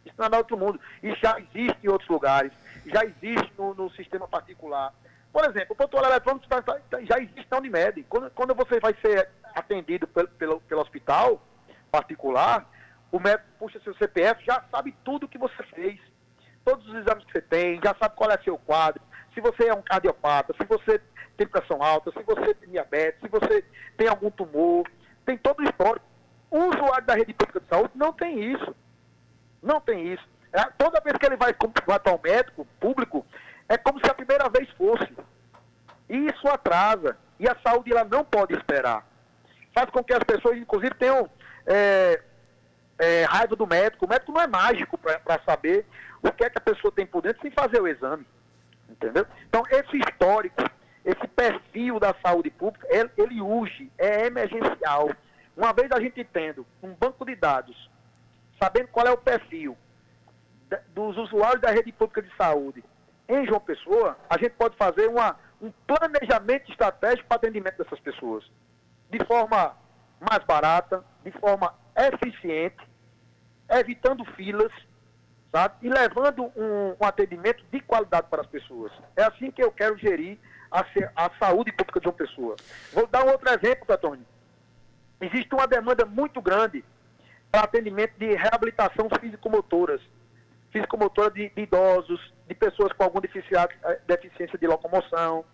Isso 0.05 0.15
não 0.19 0.27
é 0.27 0.29
nada 0.29 0.43
do 0.43 0.53
outro 0.53 0.59
mundo. 0.59 0.81
Isso 1.03 1.17
já 1.23 1.39
existe 1.39 1.79
em 1.83 1.89
outros 1.89 2.11
lugares, 2.11 2.53
já 2.85 3.05
existe 3.05 3.53
no, 3.57 3.75
no 3.75 3.91
sistema 3.93 4.29
particular. 4.29 4.93
Por 5.33 5.45
exemplo, 5.45 5.69
o 5.71 5.77
protocolo 5.77 6.07
eletrônico 6.11 6.47
tá, 6.47 6.61
tá, 6.61 6.79
tá, 6.91 7.01
já 7.03 7.19
existe 7.19 7.47
na 7.51 7.59
Unimed. 7.59 8.03
Quando, 8.09 8.31
quando 8.33 8.55
você 8.55 8.81
vai 8.81 8.95
ser 9.01 9.31
atendido 9.55 10.07
pelo, 10.07 10.29
pelo, 10.29 10.61
pelo 10.61 10.81
hospital 10.83 11.41
particular, 11.91 12.69
o 13.11 13.19
médico 13.19 13.49
puxa 13.59 13.81
seu 13.81 13.95
CPF, 13.95 14.45
já 14.45 14.63
sabe 14.71 14.95
tudo 15.05 15.29
que 15.29 15.39
você 15.39 15.63
fez, 15.75 15.99
todos 16.65 16.87
os 16.87 16.95
exames 16.95 17.25
que 17.25 17.33
você 17.33 17.43
tem, 17.43 17.81
já 17.83 17.95
sabe 17.99 18.15
qual 18.17 18.31
é 18.31 18.39
seu 18.43 18.59
quadro, 18.59 19.03
se 19.35 19.41
você 19.41 19.69
é 19.69 19.75
um 19.75 19.83
cardiopata, 19.83 20.55
se 20.61 20.67
você 20.67 21.01
tem 21.37 21.47
pressão 21.47 21.83
alta, 21.83 22.11
se 22.11 22.23
você 22.25 22.55
tem 22.55 22.71
diabetes, 22.71 23.21
se 23.21 23.29
você 23.29 23.65
tem 23.97 24.09
algum 24.09 24.31
tumor, 24.31 24.85
tem 25.25 25.39
todo 25.39 25.61
o 25.61 25.65
histórico. 25.65 26.05
O 26.51 26.59
usuário 26.59 27.07
da 27.07 27.15
rede 27.15 27.33
pública 27.33 27.61
de 27.61 27.69
saúde 27.69 27.93
não 27.95 28.13
tem 28.13 28.53
isso. 28.53 28.75
Não 29.63 29.81
tem 29.81 30.13
isso. 30.13 30.29
É, 30.53 30.65
toda 30.77 31.01
vez 31.01 31.17
que 31.17 31.27
ele 31.27 31.37
vai 31.37 31.53
contratar 31.53 32.15
um 32.15 32.21
médico 32.23 32.67
público, 32.81 33.25
é 33.69 33.77
como 33.77 34.01
se 34.01 34.11
a 34.11 34.15
primeira 34.15 34.49
vez 34.49 34.69
fosse. 34.71 35.09
E 36.09 36.17
isso 36.17 36.49
atrasa. 36.49 37.17
E 37.39 37.49
a 37.49 37.57
saúde 37.65 37.93
ela 37.93 38.05
não 38.05 38.25
pode 38.25 38.55
esperar. 38.55 39.07
Faz 39.75 39.91
com 39.91 40.03
que 40.03 40.13
as 40.13 40.25
pessoas, 40.25 40.57
inclusive, 40.57 40.95
tenham 40.95 41.31
é, 41.67 42.21
é, 42.99 43.25
raiva 43.25 43.55
do 43.55 43.67
médico. 43.67 44.07
O 44.07 44.09
médico 44.09 44.33
não 44.33 44.41
é 44.41 44.47
mágico 44.47 44.99
para 44.99 45.41
saber 45.45 45.87
o 46.23 46.33
que 46.33 46.45
é 46.45 46.51
que 46.51 46.59
a 46.59 46.63
pessoa 46.63 46.93
tem 46.93 47.07
por 47.07 47.23
dentro 47.23 47.41
sem 47.41 47.51
fazer 47.51 47.81
o 47.81 47.89
exame. 47.89 48.27
Entendeu? 48.89 49.27
Então, 49.49 49.63
esse 49.71 49.99
histórico, 49.99 50.63
esse 51.05 51.29
perfil 51.29 52.01
da 52.01 52.15
saúde 52.23 52.51
pública, 52.51 52.87
ele, 52.91 53.11
ele 53.17 53.41
urge, 53.41 53.91
é 53.97 54.27
emergencial. 54.27 55.11
Uma 55.57 55.73
vez 55.73 55.91
a 55.93 56.01
gente 56.01 56.25
tendo 56.25 56.67
um 56.83 56.93
banco 56.95 57.25
de 57.25 57.35
dados, 57.35 57.91
sabendo 58.61 58.89
qual 58.89 59.07
é 59.07 59.11
o 59.11 59.17
perfil 59.17 59.77
dos 60.95 61.17
usuários 61.17 61.61
da 61.61 61.71
rede 61.71 61.93
pública 61.93 62.23
de 62.23 62.35
saúde 62.37 62.85
em 63.29 63.47
João 63.47 63.61
Pessoa, 63.61 64.17
a 64.29 64.39
gente 64.39 64.53
pode 64.53 64.77
fazer 64.77 65.07
uma, 65.09 65.37
um 65.61 65.71
planejamento 65.87 66.71
estratégico 66.71 67.29
para 67.29 67.37
atendimento 67.37 67.77
dessas 67.77 68.01
pessoas. 68.01 68.45
De 69.11 69.23
forma 69.27 69.77
mais 70.21 70.43
barata, 70.45 71.05
de 71.25 71.31
forma 71.33 71.75
eficiente, 71.97 72.88
evitando 73.71 74.25
filas, 74.37 74.73
sabe? 75.53 75.75
E 75.83 75.89
levando 75.89 76.45
um, 76.57 76.97
um 77.01 77.07
atendimento 77.07 77.65
de 77.71 77.81
qualidade 77.81 78.27
para 78.29 78.43
as 78.43 78.47
pessoas. 78.47 78.93
É 79.17 79.25
assim 79.25 79.51
que 79.51 79.63
eu 79.63 79.71
quero 79.73 79.97
gerir 79.99 80.39
a, 80.71 80.85
a 81.17 81.31
saúde 81.39 81.73
pública 81.73 82.01
de 82.01 82.05
João 82.05 82.17
Pessoa. 82.17 82.57
Vou 82.93 83.07
dar 83.07 83.25
um 83.25 83.31
outro 83.31 83.49
exemplo, 83.49 83.87
Petônio. 83.87 84.27
Existe 85.21 85.53
uma 85.55 85.67
demanda 85.67 86.05
muito 86.05 86.41
grande 86.41 86.85
para 87.51 87.63
atendimento 87.63 88.13
de 88.19 88.35
reabilitação 88.35 89.09
físico-motoras 89.21 90.01
físico-motora 90.71 91.31
de, 91.31 91.49
de, 91.51 91.63
idosos, 91.63 92.21
de 92.47 92.55
pessoas 92.55 92.93
com 92.93 93.05
alguma 93.05 93.23
eh, 93.25 94.01
deficiência 94.07 94.59
de 94.59 94.67
locomoção. 94.67 95.45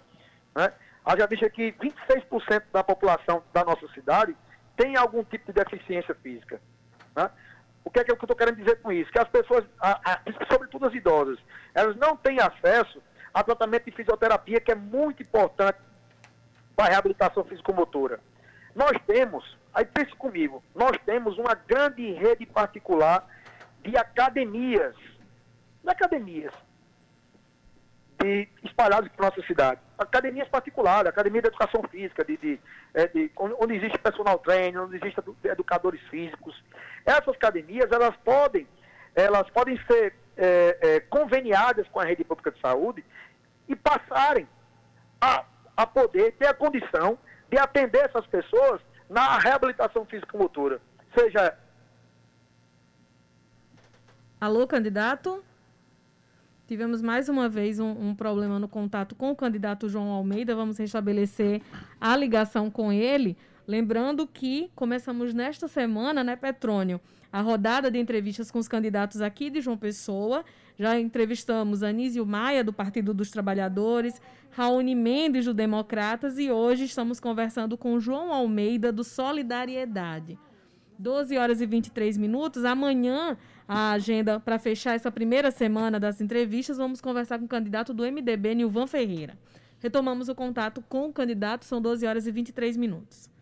Né? 0.55 0.73
Haja 1.05 1.27
visto 1.27 1.49
que 1.51 1.73
26% 1.73 2.65
da 2.73 2.83
população 2.83 3.43
da 3.53 3.65
nossa 3.65 3.87
cidade 3.89 4.37
tem 4.77 4.97
algum 4.97 5.23
tipo 5.25 5.53
de 5.53 5.65
deficiência 5.65 6.15
física. 6.17 6.61
Né? 7.15 7.31
O 7.85 7.91
que 7.91 8.01
é 8.01 8.05
que 8.05 8.11
eu 8.11 8.15
estou 8.15 8.37
querendo 8.37 8.57
dizer 8.57 8.81
com 8.81 8.91
isso? 8.91 9.13
Que 9.13 9.19
as 9.19 9.29
pessoas, 9.29 9.65
a, 9.81 10.13
a, 10.13 10.21
sobretudo 10.51 10.87
as 10.87 10.95
idosas, 10.95 11.39
elas 11.75 11.95
não 11.97 12.17
têm 12.17 12.39
acesso 12.41 13.03
a 13.33 13.43
tratamento 13.43 13.85
de 13.85 13.93
fisioterapia, 13.93 14.61
que 14.61 14.73
é 14.73 14.75
muito 14.75 15.23
importante 15.23 15.79
para 16.75 16.87
a 16.87 16.91
reabilitação 16.91 17.45
físico-motora. 17.45 18.21
Nós 18.75 18.97
temos, 19.07 19.57
aí 19.73 19.85
pense 19.85 20.15
comigo, 20.17 20.63
nós 20.75 20.97
temos 21.05 21.37
uma 21.39 21.55
grande 21.55 22.13
rede 22.13 22.47
particular 22.47 23.27
de 23.83 23.97
academias, 23.97 24.97
de 25.83 25.91
academias 25.91 26.53
de, 28.25 28.49
espalhadas 28.63 29.11
por 29.13 29.25
nossa 29.25 29.43
cidade. 29.43 29.81
Academias 29.99 30.49
particulares, 30.49 31.09
academia 31.09 31.43
de 31.43 31.49
educação 31.49 31.83
física, 31.91 32.25
de, 32.25 32.37
de, 32.37 32.61
é, 32.95 33.07
de, 33.07 33.31
onde 33.37 33.75
existe 33.75 33.99
personal 33.99 34.39
trainer, 34.39 34.83
onde 34.83 34.97
existe 34.97 35.21
educadores 35.45 36.01
físicos. 36.09 36.61
Essas 37.05 37.35
academias, 37.35 37.91
elas 37.91 38.17
podem, 38.25 38.67
elas 39.15 39.49
podem 39.51 39.79
ser 39.87 40.15
é, 40.37 40.79
é, 40.81 41.01
conveniadas 41.01 41.87
com 41.89 42.01
a 42.01 42.05
rede 42.05 42.25
pública 42.25 42.51
de 42.51 42.61
saúde 42.61 43.05
e 43.69 43.77
passarem 43.77 44.49
a, 45.21 45.45
a 45.77 45.87
poder 45.87 46.33
ter 46.33 46.47
a 46.47 46.55
condição 46.55 47.19
de 47.51 47.59
atender 47.59 48.05
essas 48.05 48.27
pessoas 48.27 48.81
na 49.09 49.39
reabilitação 49.39 50.05
físico-motora, 50.07 50.81
seja 51.17 51.57
Alô, 54.45 54.67
candidato? 54.67 55.43
Tivemos 56.67 57.01
mais 57.01 57.31
uma 57.31 57.49
vez 57.49 57.79
um, 57.79 58.09
um, 58.09 58.15
problema 58.15 58.59
no 58.59 58.69
contato 58.69 59.15
com 59.15 59.31
o 59.31 59.35
candidato 59.35 59.89
João 59.89 60.11
Almeida. 60.11 60.55
Vamos 60.55 60.77
restabelecer 60.77 61.63
a 61.99 62.15
ligação 62.15 62.71
com 62.71 62.93
ele. 62.93 63.39
Lembrando 63.67 64.27
que 64.27 64.71
começamos 64.75 65.33
nesta 65.33 65.67
semana, 65.67 66.23
né, 66.23 66.37
Petrônio, 66.37 67.01
a 67.33 67.41
rodada 67.41 67.91
de 67.91 67.99
entrevistas 67.99 68.51
com 68.51 68.59
os 68.59 68.69
candidatos 68.69 69.23
aqui 69.23 69.49
de 69.49 69.63
João 69.63 69.79
Pessoa. 69.79 70.45
Já 70.79 71.01
entrevistamos 71.01 71.83
Anísio 71.83 72.27
Maia, 72.27 72.63
do 72.63 72.75
Partido 72.75 73.15
dos 73.15 73.31
Trabalhadores, 73.31 74.21
Raoni 74.51 74.95
Mendes, 74.95 75.47
do 75.47 75.55
Democratas, 75.55 76.39
e 76.39 76.51
hoje 76.51 76.85
estamos 76.85 77.19
conversando 77.19 77.79
com 77.79 77.99
João 77.99 78.33
Almeida, 78.33 78.93
do 78.93 79.03
Solidariedade. 79.03 80.39
12 80.99 81.37
horas 81.39 81.61
e 81.61 81.67
23 81.67 82.19
minutos. 82.19 82.65
Amanhã, 82.65 83.37
a 83.67 83.93
agenda 83.93 84.39
para 84.39 84.59
fechar 84.59 84.95
essa 84.95 85.11
primeira 85.11 85.51
semana 85.51 85.99
das 85.99 86.21
entrevistas, 86.21 86.77
vamos 86.77 87.01
conversar 87.01 87.39
com 87.39 87.47
o 87.47 87.49
candidato 87.49 87.95
do 87.95 88.05
MDB, 88.05 88.55
Nilvan 88.55 88.87
Ferreira. 88.87 89.39
Retomamos 89.81 90.29
o 90.29 90.35
contato 90.35 90.85
com 90.89 91.09
o 91.09 91.13
candidato, 91.13 91.65
são 91.65 91.81
12 91.81 92.07
horas 92.07 92.27
e 92.27 92.31
23 92.31 92.77
minutos. 92.77 93.34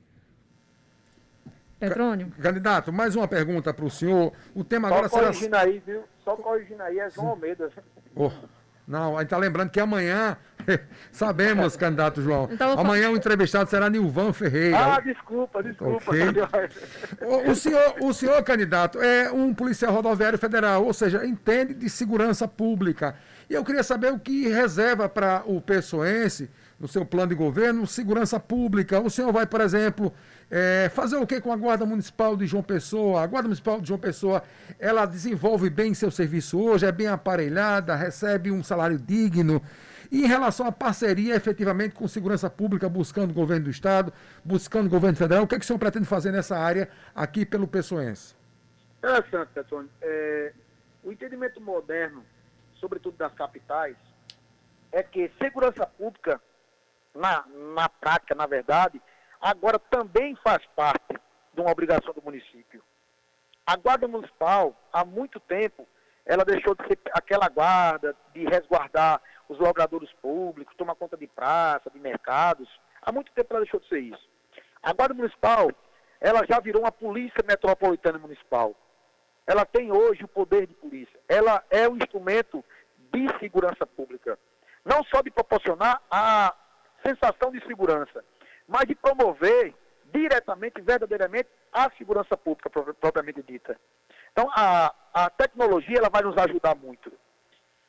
Petrônio. 1.88 2.32
Candidato, 2.40 2.92
mais 2.92 3.16
uma 3.16 3.26
pergunta 3.26 3.74
para 3.74 3.84
o 3.84 3.90
senhor. 3.90 4.32
O 4.54 4.62
tema 4.62 4.88
Só 4.88 4.94
agora 4.94 5.08
será. 5.08 5.20
Só 5.20 5.28
corrigindo 5.32 5.56
aí, 5.56 5.82
viu? 5.84 6.04
Só 6.24 6.36
corrigindo 6.36 6.82
aí 6.82 6.98
é 7.00 7.10
João 7.10 7.28
Almeida. 7.28 7.70
Oh. 8.14 8.30
Não, 8.86 9.16
a 9.16 9.20
gente 9.20 9.28
está 9.28 9.36
lembrando 9.36 9.70
que 9.70 9.78
amanhã, 9.78 10.36
sabemos, 11.12 11.76
candidato 11.76 12.20
João, 12.20 12.48
então, 12.50 12.78
amanhã 12.78 13.10
o 13.10 13.16
entrevistado 13.16 13.70
será 13.70 13.88
Nilvan 13.88 14.32
Ferreira. 14.32 14.76
Ah, 14.76 15.00
desculpa, 15.00 15.62
desculpa. 15.62 16.10
Okay. 16.10 17.26
o, 17.26 17.50
o, 17.50 17.54
senhor, 17.54 17.94
o 18.00 18.12
senhor, 18.12 18.42
candidato, 18.42 19.00
é 19.00 19.30
um 19.30 19.54
policial 19.54 19.92
rodoviário 19.92 20.38
federal, 20.38 20.84
ou 20.84 20.92
seja, 20.92 21.24
entende 21.24 21.74
de 21.74 21.88
segurança 21.88 22.48
pública. 22.48 23.14
E 23.48 23.54
eu 23.54 23.64
queria 23.64 23.84
saber 23.84 24.12
o 24.12 24.18
que 24.18 24.48
reserva 24.48 25.08
para 25.08 25.42
o 25.46 25.60
pessoense, 25.60 26.50
no 26.78 26.88
seu 26.88 27.06
plano 27.06 27.28
de 27.28 27.34
governo, 27.36 27.86
segurança 27.86 28.40
pública. 28.40 29.00
O 29.00 29.08
senhor 29.08 29.32
vai, 29.32 29.46
por 29.46 29.60
exemplo, 29.60 30.12
é, 30.54 30.90
fazer 30.90 31.16
o 31.16 31.26
que 31.26 31.40
com 31.40 31.50
a 31.50 31.56
Guarda 31.56 31.86
Municipal 31.86 32.36
de 32.36 32.46
João 32.46 32.62
Pessoa? 32.62 33.22
A 33.22 33.26
Guarda 33.26 33.48
Municipal 33.48 33.80
de 33.80 33.88
João 33.88 33.98
Pessoa, 33.98 34.42
ela 34.78 35.06
desenvolve 35.06 35.70
bem 35.70 35.94
seu 35.94 36.10
serviço 36.10 36.60
hoje, 36.60 36.84
é 36.84 36.92
bem 36.92 37.06
aparelhada, 37.06 37.96
recebe 37.96 38.50
um 38.50 38.62
salário 38.62 38.98
digno. 38.98 39.62
E 40.10 40.24
em 40.24 40.26
relação 40.26 40.66
à 40.66 40.70
parceria, 40.70 41.34
efetivamente, 41.34 41.94
com 41.94 42.06
segurança 42.06 42.50
pública, 42.50 42.86
buscando 42.86 43.30
o 43.30 43.34
governo 43.34 43.64
do 43.64 43.70
Estado, 43.70 44.12
buscando 44.44 44.88
o 44.88 44.90
governo 44.90 45.16
federal, 45.16 45.44
o 45.44 45.46
que, 45.46 45.54
é 45.54 45.58
que 45.58 45.64
o 45.64 45.66
senhor 45.66 45.78
pretende 45.78 46.04
fazer 46.04 46.30
nessa 46.30 46.58
área 46.58 46.90
aqui 47.14 47.46
pelo 47.46 47.66
Pessoense? 47.66 48.36
Interessante, 48.98 49.48
Petone. 49.54 49.88
É, 50.02 50.52
o 51.02 51.10
entendimento 51.10 51.62
moderno, 51.62 52.22
sobretudo 52.74 53.16
das 53.16 53.32
capitais, 53.32 53.96
é 54.92 55.02
que 55.02 55.32
segurança 55.40 55.86
pública, 55.86 56.38
na, 57.14 57.42
na 57.74 57.88
prática, 57.88 58.34
na 58.34 58.46
verdade, 58.46 59.00
agora 59.42 59.78
também 59.78 60.36
faz 60.36 60.64
parte 60.76 61.20
de 61.52 61.60
uma 61.60 61.72
obrigação 61.72 62.14
do 62.14 62.22
município. 62.22 62.82
A 63.66 63.76
Guarda 63.76 64.06
Municipal, 64.06 64.74
há 64.92 65.04
muito 65.04 65.40
tempo, 65.40 65.86
ela 66.24 66.44
deixou 66.44 66.74
de 66.74 66.86
ser 66.86 66.98
aquela 67.12 67.48
guarda 67.48 68.16
de 68.32 68.44
resguardar 68.44 69.20
os 69.48 69.58
logradores 69.58 70.10
públicos, 70.14 70.76
tomar 70.76 70.94
conta 70.94 71.16
de 71.16 71.26
praça, 71.26 71.90
de 71.90 71.98
mercados. 71.98 72.68
Há 73.02 73.10
muito 73.10 73.32
tempo 73.32 73.48
ela 73.50 73.62
deixou 73.62 73.80
de 73.80 73.88
ser 73.88 73.98
isso. 73.98 74.30
A 74.82 74.92
Guarda 74.92 75.14
Municipal, 75.14 75.70
ela 76.20 76.46
já 76.48 76.60
virou 76.60 76.82
uma 76.82 76.92
polícia 76.92 77.44
metropolitana 77.46 78.18
municipal. 78.18 78.74
Ela 79.46 79.64
tem 79.64 79.90
hoje 79.90 80.24
o 80.24 80.28
poder 80.28 80.66
de 80.68 80.74
polícia. 80.74 81.18
Ela 81.28 81.62
é 81.68 81.88
um 81.88 81.96
instrumento 81.96 82.64
de 83.12 83.26
segurança 83.40 83.84
pública. 83.84 84.38
Não 84.84 85.04
só 85.04 85.20
de 85.20 85.30
proporcionar 85.30 86.00
a 86.10 86.54
sensação 87.04 87.50
de 87.50 87.64
segurança, 87.66 88.24
mas 88.66 88.86
de 88.86 88.94
promover 88.94 89.74
diretamente, 90.12 90.80
verdadeiramente, 90.80 91.48
a 91.72 91.90
segurança 91.96 92.36
pública 92.36 92.70
propriamente 92.70 93.42
dita. 93.42 93.78
Então, 94.32 94.48
a, 94.54 94.94
a 95.12 95.30
tecnologia 95.30 95.98
ela 95.98 96.10
vai 96.10 96.22
nos 96.22 96.36
ajudar 96.36 96.74
muito 96.74 97.12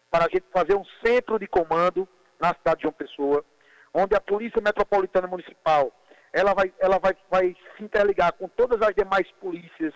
para 0.10 0.26
a 0.26 0.30
gente 0.30 0.46
fazer 0.52 0.76
um 0.76 0.86
centro 1.04 1.40
de 1.40 1.48
comando 1.48 2.08
na 2.40 2.54
cidade 2.54 2.78
de 2.78 2.84
João 2.84 2.94
Pessoa, 2.94 3.44
onde 3.94 4.16
a 4.16 4.22
Polícia 4.22 4.62
Metropolitana 4.62 5.28
Municipal 5.28 5.92
ela 6.32 6.54
vai, 6.54 6.74
ela 6.80 6.98
vai, 7.00 7.16
vai 7.30 7.56
se 7.78 7.84
interligar 7.84 8.34
com 8.34 8.48
todas 8.48 8.82
as 8.82 8.94
demais 8.96 9.30
polícias, 9.40 9.94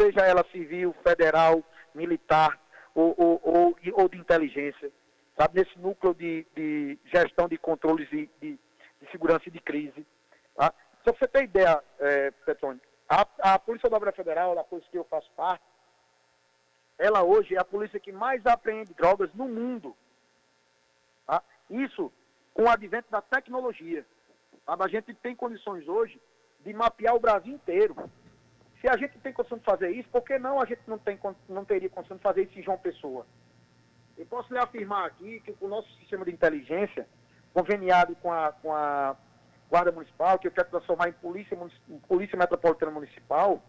seja 0.00 0.20
ela 0.26 0.44
civil, 0.50 0.94
federal, 1.06 1.62
militar 1.94 2.58
ou, 2.94 3.14
ou, 3.18 3.40
ou, 3.42 3.76
ou 3.92 4.08
de 4.08 4.18
inteligência, 4.18 4.90
sabe? 5.38 5.60
nesse 5.60 5.78
núcleo 5.78 6.14
de, 6.14 6.46
de 6.54 6.98
gestão 7.12 7.46
de 7.46 7.58
controles 7.58 8.08
de, 8.08 8.28
de, 8.40 8.58
de 9.00 9.10
segurança 9.10 9.48
e 9.48 9.50
de 9.50 9.60
crise. 9.60 10.06
Tá? 10.54 10.72
Só 11.04 11.12
para 11.12 11.18
você 11.18 11.28
ter 11.28 11.44
ideia, 11.44 11.82
é, 12.00 12.32
a, 13.08 13.54
a 13.54 13.58
Polícia 13.58 13.86
Rodoviária 13.86 14.16
Federal, 14.16 14.58
a 14.58 14.64
polícia 14.64 14.90
que 14.90 14.98
eu 14.98 15.04
faço 15.04 15.30
parte, 15.36 15.64
ela 16.98 17.22
hoje 17.22 17.54
é 17.54 17.58
a 17.58 17.64
polícia 17.64 18.00
que 18.00 18.10
mais 18.10 18.44
apreende 18.46 18.94
drogas 18.94 19.32
no 19.34 19.46
mundo. 19.46 19.96
Tá? 21.26 21.42
Isso 21.70 22.12
com 22.54 22.64
o 22.64 22.70
advento 22.70 23.10
da 23.10 23.20
tecnologia. 23.20 24.04
Sabe? 24.64 24.84
A 24.84 24.88
gente 24.88 25.14
tem 25.14 25.36
condições 25.36 25.86
hoje 25.86 26.20
de 26.60 26.72
mapear 26.72 27.14
o 27.14 27.20
Brasil 27.20 27.54
inteiro. 27.54 27.94
Se 28.80 28.88
a 28.88 28.96
gente 28.96 29.18
tem 29.18 29.32
condição 29.32 29.58
de 29.58 29.64
fazer 29.64 29.90
isso, 29.90 30.08
por 30.08 30.22
que 30.22 30.38
não 30.38 30.60
a 30.60 30.64
gente 30.64 30.82
não, 30.86 30.98
tem, 30.98 31.18
não 31.48 31.64
teria 31.64 31.88
condição 31.88 32.16
de 32.16 32.22
fazer 32.22 32.42
isso 32.44 32.58
em 32.58 32.62
João 32.62 32.78
Pessoa? 32.78 33.26
Eu 34.16 34.26
posso 34.26 34.52
lhe 34.52 34.58
afirmar 34.58 35.06
aqui 35.06 35.40
que 35.40 35.54
o 35.60 35.68
nosso 35.68 35.88
sistema 35.98 36.24
de 36.24 36.32
inteligência, 36.32 37.06
conveniado 37.56 38.14
com 38.16 38.30
a, 38.30 38.52
com 38.52 38.70
a 38.70 39.16
Guarda 39.70 39.90
Municipal, 39.90 40.38
que 40.38 40.46
eu 40.46 40.52
quero 40.52 40.68
transformar 40.68 41.08
em 41.08 41.12
Polícia, 41.12 41.58
em 41.88 41.98
polícia 42.00 42.36
Metropolitana 42.36 42.92
Municipal, 42.92 43.62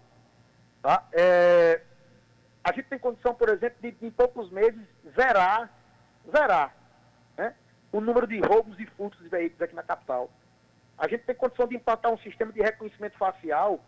tá? 0.81 1.07
É, 1.13 1.81
a 2.61 2.73
gente 2.73 2.89
tem 2.89 2.99
condição, 2.99 3.33
por 3.33 3.47
exemplo, 3.47 3.77
de 3.81 3.95
em 4.05 4.11
poucos 4.11 4.51
meses 4.51 4.81
zerar, 5.15 5.71
zerar 6.29 6.75
né, 7.37 7.55
o 7.93 8.01
número 8.01 8.27
de 8.27 8.41
roubos 8.41 8.77
e 8.77 8.85
furtos 8.87 9.23
de 9.23 9.29
veículos 9.29 9.61
aqui 9.61 9.73
na 9.73 9.83
capital. 9.83 10.29
A 10.97 11.07
gente 11.07 11.23
tem 11.23 11.33
condição 11.33 11.65
de 11.65 11.77
implantar 11.77 12.11
um 12.11 12.17
sistema 12.17 12.51
de 12.51 12.61
reconhecimento 12.61 13.17
facial, 13.17 13.79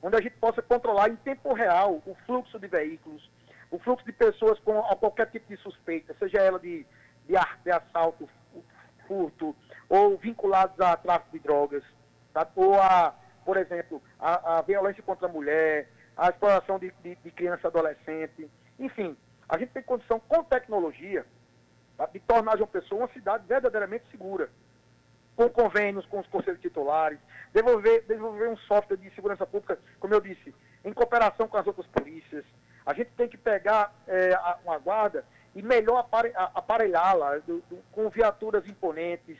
onde 0.00 0.14
a 0.14 0.20
gente 0.20 0.36
possa 0.36 0.62
controlar 0.62 1.08
em 1.08 1.16
tempo 1.16 1.52
real 1.52 2.00
o 2.06 2.16
fluxo 2.26 2.60
de 2.60 2.68
veículos, 2.68 3.28
o 3.72 3.78
fluxo 3.80 4.06
de 4.06 4.12
pessoas 4.12 4.56
com 4.60 4.80
qualquer 5.00 5.28
tipo 5.32 5.48
de 5.48 5.60
suspeita, 5.60 6.14
seja 6.16 6.38
ela 6.38 6.60
de, 6.60 6.86
de, 7.26 7.34
de 7.64 7.70
assalto, 7.72 8.28
furto, 9.08 9.56
ou 9.88 10.16
vinculados 10.18 10.78
a 10.78 10.96
tráfico 10.96 11.32
de 11.32 11.40
drogas, 11.40 11.82
tá? 12.32 12.46
ou 12.54 12.80
a, 12.80 13.14
por 13.44 13.56
exemplo, 13.56 14.00
a, 14.20 14.58
a 14.58 14.62
violência 14.62 15.02
contra 15.02 15.26
a 15.26 15.32
mulher, 15.32 15.88
a 16.16 16.28
exploração 16.28 16.78
de, 16.78 16.92
de, 17.02 17.16
de 17.16 17.30
criança 17.30 17.62
e 17.64 17.66
adolescente. 17.66 18.50
Enfim, 18.78 19.16
a 19.48 19.58
gente 19.58 19.72
tem 19.72 19.82
condição, 19.82 20.20
com 20.20 20.44
tecnologia, 20.44 21.24
de 22.12 22.20
tornar 22.20 22.56
João 22.56 22.68
Pessoa 22.68 23.02
uma 23.02 23.12
cidade 23.12 23.44
verdadeiramente 23.48 24.04
segura. 24.10 24.48
Com 25.34 25.48
convênios 25.48 26.04
com 26.06 26.18
os 26.18 26.26
conselhos 26.26 26.60
titulares, 26.60 27.18
desenvolver, 27.52 28.04
desenvolver 28.06 28.48
um 28.48 28.56
software 28.56 28.96
de 28.96 29.08
segurança 29.14 29.46
pública, 29.46 29.78
como 29.98 30.12
eu 30.12 30.20
disse, 30.20 30.54
em 30.84 30.92
cooperação 30.92 31.48
com 31.48 31.56
as 31.56 31.66
outras 31.66 31.86
polícias. 31.86 32.44
A 32.84 32.92
gente 32.92 33.10
tem 33.12 33.28
que 33.28 33.36
pegar 33.36 33.92
é, 34.06 34.36
uma 34.64 34.78
guarda 34.78 35.24
e 35.54 35.62
melhor 35.62 36.06
aparelhá-la 36.54 37.40
com 37.92 38.08
viaturas 38.08 38.66
imponentes, 38.66 39.38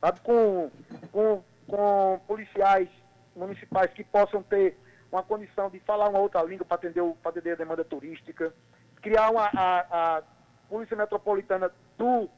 sabe? 0.00 0.20
Com, 0.20 0.70
com, 1.12 1.42
com 1.66 2.20
policiais 2.26 2.88
municipais 3.34 3.92
que 3.92 4.04
possam 4.04 4.42
ter 4.42 4.78
uma 5.10 5.22
condição 5.22 5.70
de 5.70 5.80
falar 5.80 6.08
uma 6.08 6.18
outra 6.18 6.42
língua 6.42 6.64
para 6.64 6.76
atender, 6.76 7.02
atender 7.24 7.52
a 7.52 7.56
demanda 7.56 7.84
turística, 7.84 8.52
criar 9.00 9.30
uma, 9.30 9.50
a, 9.54 10.16
a 10.18 10.22
Polícia 10.68 10.96
Metropolitana 10.96 11.70
do 11.96 12.28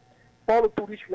Polo 0.46 0.68
Turístico 0.68 1.12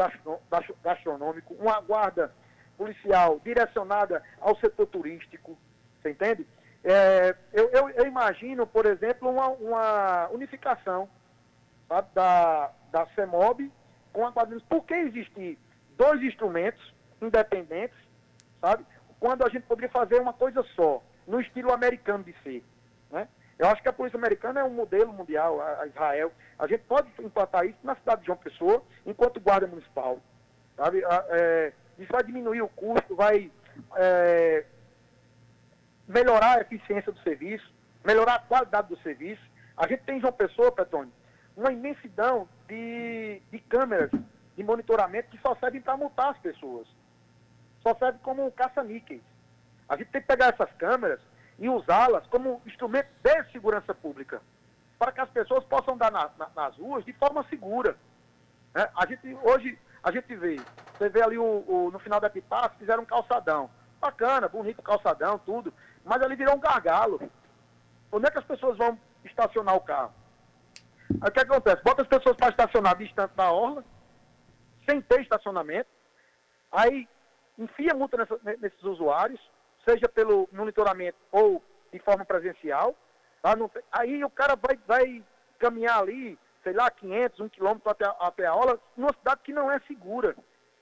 Gastronômico, 0.84 1.54
uma 1.56 1.80
guarda 1.82 2.32
policial 2.78 3.40
direcionada 3.44 4.24
ao 4.40 4.56
setor 4.58 4.88
turístico, 4.88 5.58
você 6.02 6.12
entende? 6.12 6.46
É, 6.84 7.36
eu, 7.54 7.70
eu, 7.70 7.90
eu, 7.92 8.06
imagino, 8.06 8.68
por 8.68 8.86
exemplo, 8.86 9.30
uma, 9.30 9.48
uma 9.50 10.30
unificação 10.32 11.08
da, 12.14 12.72
da 12.92 13.06
CEMOB 13.16 13.72
com 14.12 14.26
a 14.26 14.32
quadrilha. 14.32 14.62
Por 14.70 14.84
que 14.86 14.94
existir 14.94 15.58
dois 15.98 16.22
instrumentos 16.22 16.94
independentes, 17.22 17.98
sabe? 18.60 18.86
Quando 19.20 19.46
a 19.46 19.50
gente 19.50 19.64
poderia 19.64 19.90
fazer 19.90 20.20
uma 20.20 20.34
coisa 20.34 20.64
só 20.76 21.02
no 21.28 21.40
estilo 21.40 21.72
americano 21.72 22.24
de 22.24 22.34
ser. 22.44 22.64
Né? 23.10 23.28
Eu 23.58 23.68
acho 23.68 23.82
que 23.82 23.90
a 23.90 23.94
polícia 23.94 24.18
americana 24.18 24.60
é 24.60 24.64
um 24.64 24.74
modelo 24.74 25.14
mundial, 25.14 25.62
a, 25.62 25.88
Israel. 25.88 26.32
A 26.60 26.68
gente 26.68 26.82
pode 26.82 27.10
implantar 27.20 27.66
isso 27.66 27.78
na 27.84 27.96
cidade 27.96 28.22
de 28.22 28.28
João 28.28 28.38
Pessoa, 28.38 28.84
enquanto 29.06 29.40
guarda 29.40 29.68
municipal. 29.68 30.20
Sabe? 30.76 31.04
É, 31.30 31.72
isso 31.98 32.12
vai 32.12 32.24
diminuir 32.24 32.62
o 32.62 32.70
custo, 32.70 33.16
vai 33.16 33.52
é, 33.96 34.66
melhorar 36.08 36.58
a 36.58 36.62
eficiência 36.62 37.12
do 37.12 37.20
serviço, 37.20 37.72
melhorar 38.04 38.36
a 38.36 38.40
qualidade 38.40 38.90
do 38.90 38.98
serviço. 39.02 39.42
A 39.78 39.88
gente 39.88 40.04
tem 40.04 40.18
em 40.18 40.22
João 40.22 40.34
Pessoa, 40.34 40.72
Petônio, 40.72 41.12
uma 41.56 41.72
imensidão 41.72 42.48
de, 42.68 43.42
de 43.52 43.60
câmeras 43.60 44.12
de 44.56 44.64
monitoramento 44.64 45.30
que 45.30 45.42
só 45.42 45.56
servem 45.56 45.82
para 45.82 45.98
multar 45.98 46.32
as 46.32 46.38
pessoas. 46.38 46.88
Só 47.82 47.94
serve 47.96 48.20
como 48.20 48.52
caça-níqueis. 48.52 49.22
A 49.88 49.96
gente 49.98 50.12
tem 50.12 50.22
que 50.22 50.28
pegar 50.28 50.48
essas 50.48 50.72
câmeras 50.74 51.20
e 51.60 51.70
usá-las 51.70 52.26
como 52.28 52.62
instrumento 52.66 53.10
de 53.24 53.52
segurança 53.52 53.94
pública, 53.94 54.42
para 54.98 55.12
que 55.12 55.22
as 55.22 55.30
pessoas 55.30 55.64
possam 55.66 55.94
andar 55.96 56.12
na, 56.12 56.30
na, 56.38 56.50
nas 56.56 56.76
ruas 56.78 57.04
de 57.06 57.14
forma 57.14 57.46
segura. 57.50 57.96
É, 58.74 58.90
a 58.96 59.06
gente, 59.06 59.38
hoje, 59.44 59.78
a 60.02 60.12
gente 60.12 60.36
vê, 60.36 60.60
você 60.98 61.10
vê 61.10 61.22
ali 61.22 61.38
o, 61.38 61.64
o 61.68 61.90
no 61.92 62.00
final 62.00 62.20
da 62.20 62.28
Epitácio, 62.28 62.78
fizeram 62.80 63.04
um 63.04 63.06
calçadão. 63.06 63.70
Bacana, 64.00 64.48
bonito 64.48 64.82
calçadão, 64.82 65.40
tudo, 65.40 65.74
mas 66.04 66.22
ali 66.22 66.36
virou 66.36 66.56
um 66.56 66.60
gargalo. 66.60 67.22
Onde 68.12 68.28
é 68.28 68.32
que 68.32 68.40
as 68.40 68.46
pessoas 68.46 68.78
vão 68.78 69.00
estacionar 69.24 69.76
o 69.76 69.82
carro? 69.82 70.14
Aí 71.22 71.30
o 71.30 71.32
que 71.32 71.40
acontece? 71.40 71.84
Bota 71.84 72.02
as 72.02 72.08
pessoas 72.08 72.36
para 72.36 72.50
estacionar 72.50 72.98
distante 72.98 73.34
da 73.36 73.52
orla, 73.52 73.84
sem 74.90 75.02
ter 75.02 75.22
estacionamento, 75.22 75.90
aí 76.72 77.08
enfia 77.58 77.94
multa 77.94 78.18
nessa, 78.18 78.40
nesses 78.60 78.84
usuários, 78.84 79.40
seja 79.88 80.08
pelo 80.10 80.50
monitoramento 80.52 81.18
ou 81.32 81.62
de 81.92 82.00
forma 82.00 82.26
presencial. 82.26 82.96
Aí 83.92 84.24
o 84.24 84.30
cara 84.30 84.56
vai, 84.56 84.80
vai 84.88 85.24
caminhar 85.60 86.00
ali, 86.00 86.38
sei 86.64 86.74
lá, 86.74 86.90
500, 86.90 87.40
1 87.42 87.50
quilômetro 87.50 87.90
até, 87.90 88.06
até 88.20 88.46
a 88.46 88.52
aula, 88.52 88.80
numa 88.96 89.14
cidade 89.14 89.42
que 89.44 89.54
não 89.54 89.72
é 89.72 89.80
segura. 89.82 90.36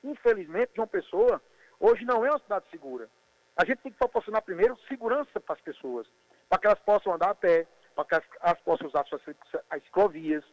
Infelizmente, 0.03 0.71
João 0.75 0.87
Pessoa, 0.87 1.41
hoje 1.79 2.05
não 2.05 2.25
é 2.25 2.29
uma 2.29 2.39
cidade 2.39 2.65
segura. 2.69 3.09
A 3.57 3.65
gente 3.65 3.79
tem 3.79 3.91
que 3.91 3.97
proporcionar 3.97 4.41
primeiro 4.41 4.77
segurança 4.87 5.39
para 5.39 5.55
as 5.55 5.61
pessoas, 5.61 6.07
para 6.47 6.59
que 6.59 6.67
elas 6.67 6.79
possam 6.79 7.13
andar 7.13 7.31
a 7.31 7.35
pé, 7.35 7.67
para 8.05 8.21
que 8.21 8.27
elas, 8.41 8.59
possam 8.61 8.87
usar 8.87 9.05
suas, 9.05 9.21
as 9.69 9.83
ciclovias, 9.83 10.43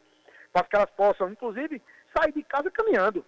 para 0.51 0.63
que 0.65 0.75
elas 0.75 0.89
possam, 0.91 1.29
inclusive, 1.29 1.81
sair 2.15 2.31
de 2.31 2.43
casa 2.43 2.71
caminhando, 2.71 3.25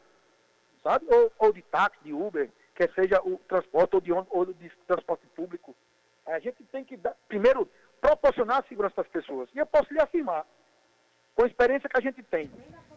sabe? 0.83 1.05
Ou, 1.09 1.31
ou 1.37 1.53
de 1.53 1.61
táxi, 1.63 1.97
de 2.03 2.13
Uber, 2.13 2.49
quer 2.75 2.91
seja 2.93 3.21
o 3.23 3.37
transporte 3.47 3.95
ou 3.95 4.01
de, 4.01 4.11
ou 4.11 4.45
de 4.45 4.69
transporte 4.87 5.25
público. 5.35 5.75
A 6.25 6.39
gente 6.39 6.63
tem 6.65 6.83
que, 6.83 6.97
dar, 6.97 7.15
primeiro, 7.27 7.69
proporcionar 7.99 8.59
a 8.59 8.67
segurança 8.67 8.95
das 8.97 9.07
pessoas. 9.07 9.49
E 9.53 9.59
eu 9.59 9.65
posso 9.65 9.93
lhe 9.93 10.01
afirmar, 10.01 10.45
com 11.35 11.43
a 11.43 11.47
experiência 11.47 11.89
que 11.89 11.97
a 11.97 12.01
gente 12.01 12.23
tem 12.23 12.51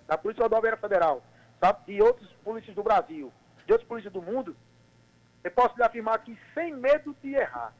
da 0.07 0.17
Polícia 0.19 0.43
Rodoviária 0.43 0.79
Federal, 0.79 1.23
sabe, 1.61 1.93
de 1.93 2.03
outros 2.03 2.31
polícias 2.45 2.75
do 2.75 2.83
Brasil, 2.83 3.33
de 3.67 3.73
outros 3.73 3.89
polícias 3.89 4.13
do 4.13 4.23
mundo, 4.23 4.57
eu 5.43 5.51
posso 5.51 5.77
lhe 5.77 5.83
afirmar 5.83 6.19
que, 6.25 6.39
sem 6.55 6.75
medo 6.75 7.15
de 7.23 7.35
errar, 7.35 7.75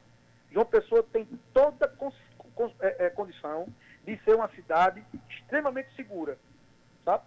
João 0.51 0.65
Pessoa 0.65 1.03
tem 1.11 1.25
toda 1.53 1.85
é, 1.85 1.89
é, 2.79 3.09
condição 3.09 3.67
de 4.05 4.17
ser 4.23 4.35
uma 4.35 4.49
cidade 4.49 5.03
extremamente 5.29 5.93
segura, 5.95 6.37
sabe? 7.03 7.23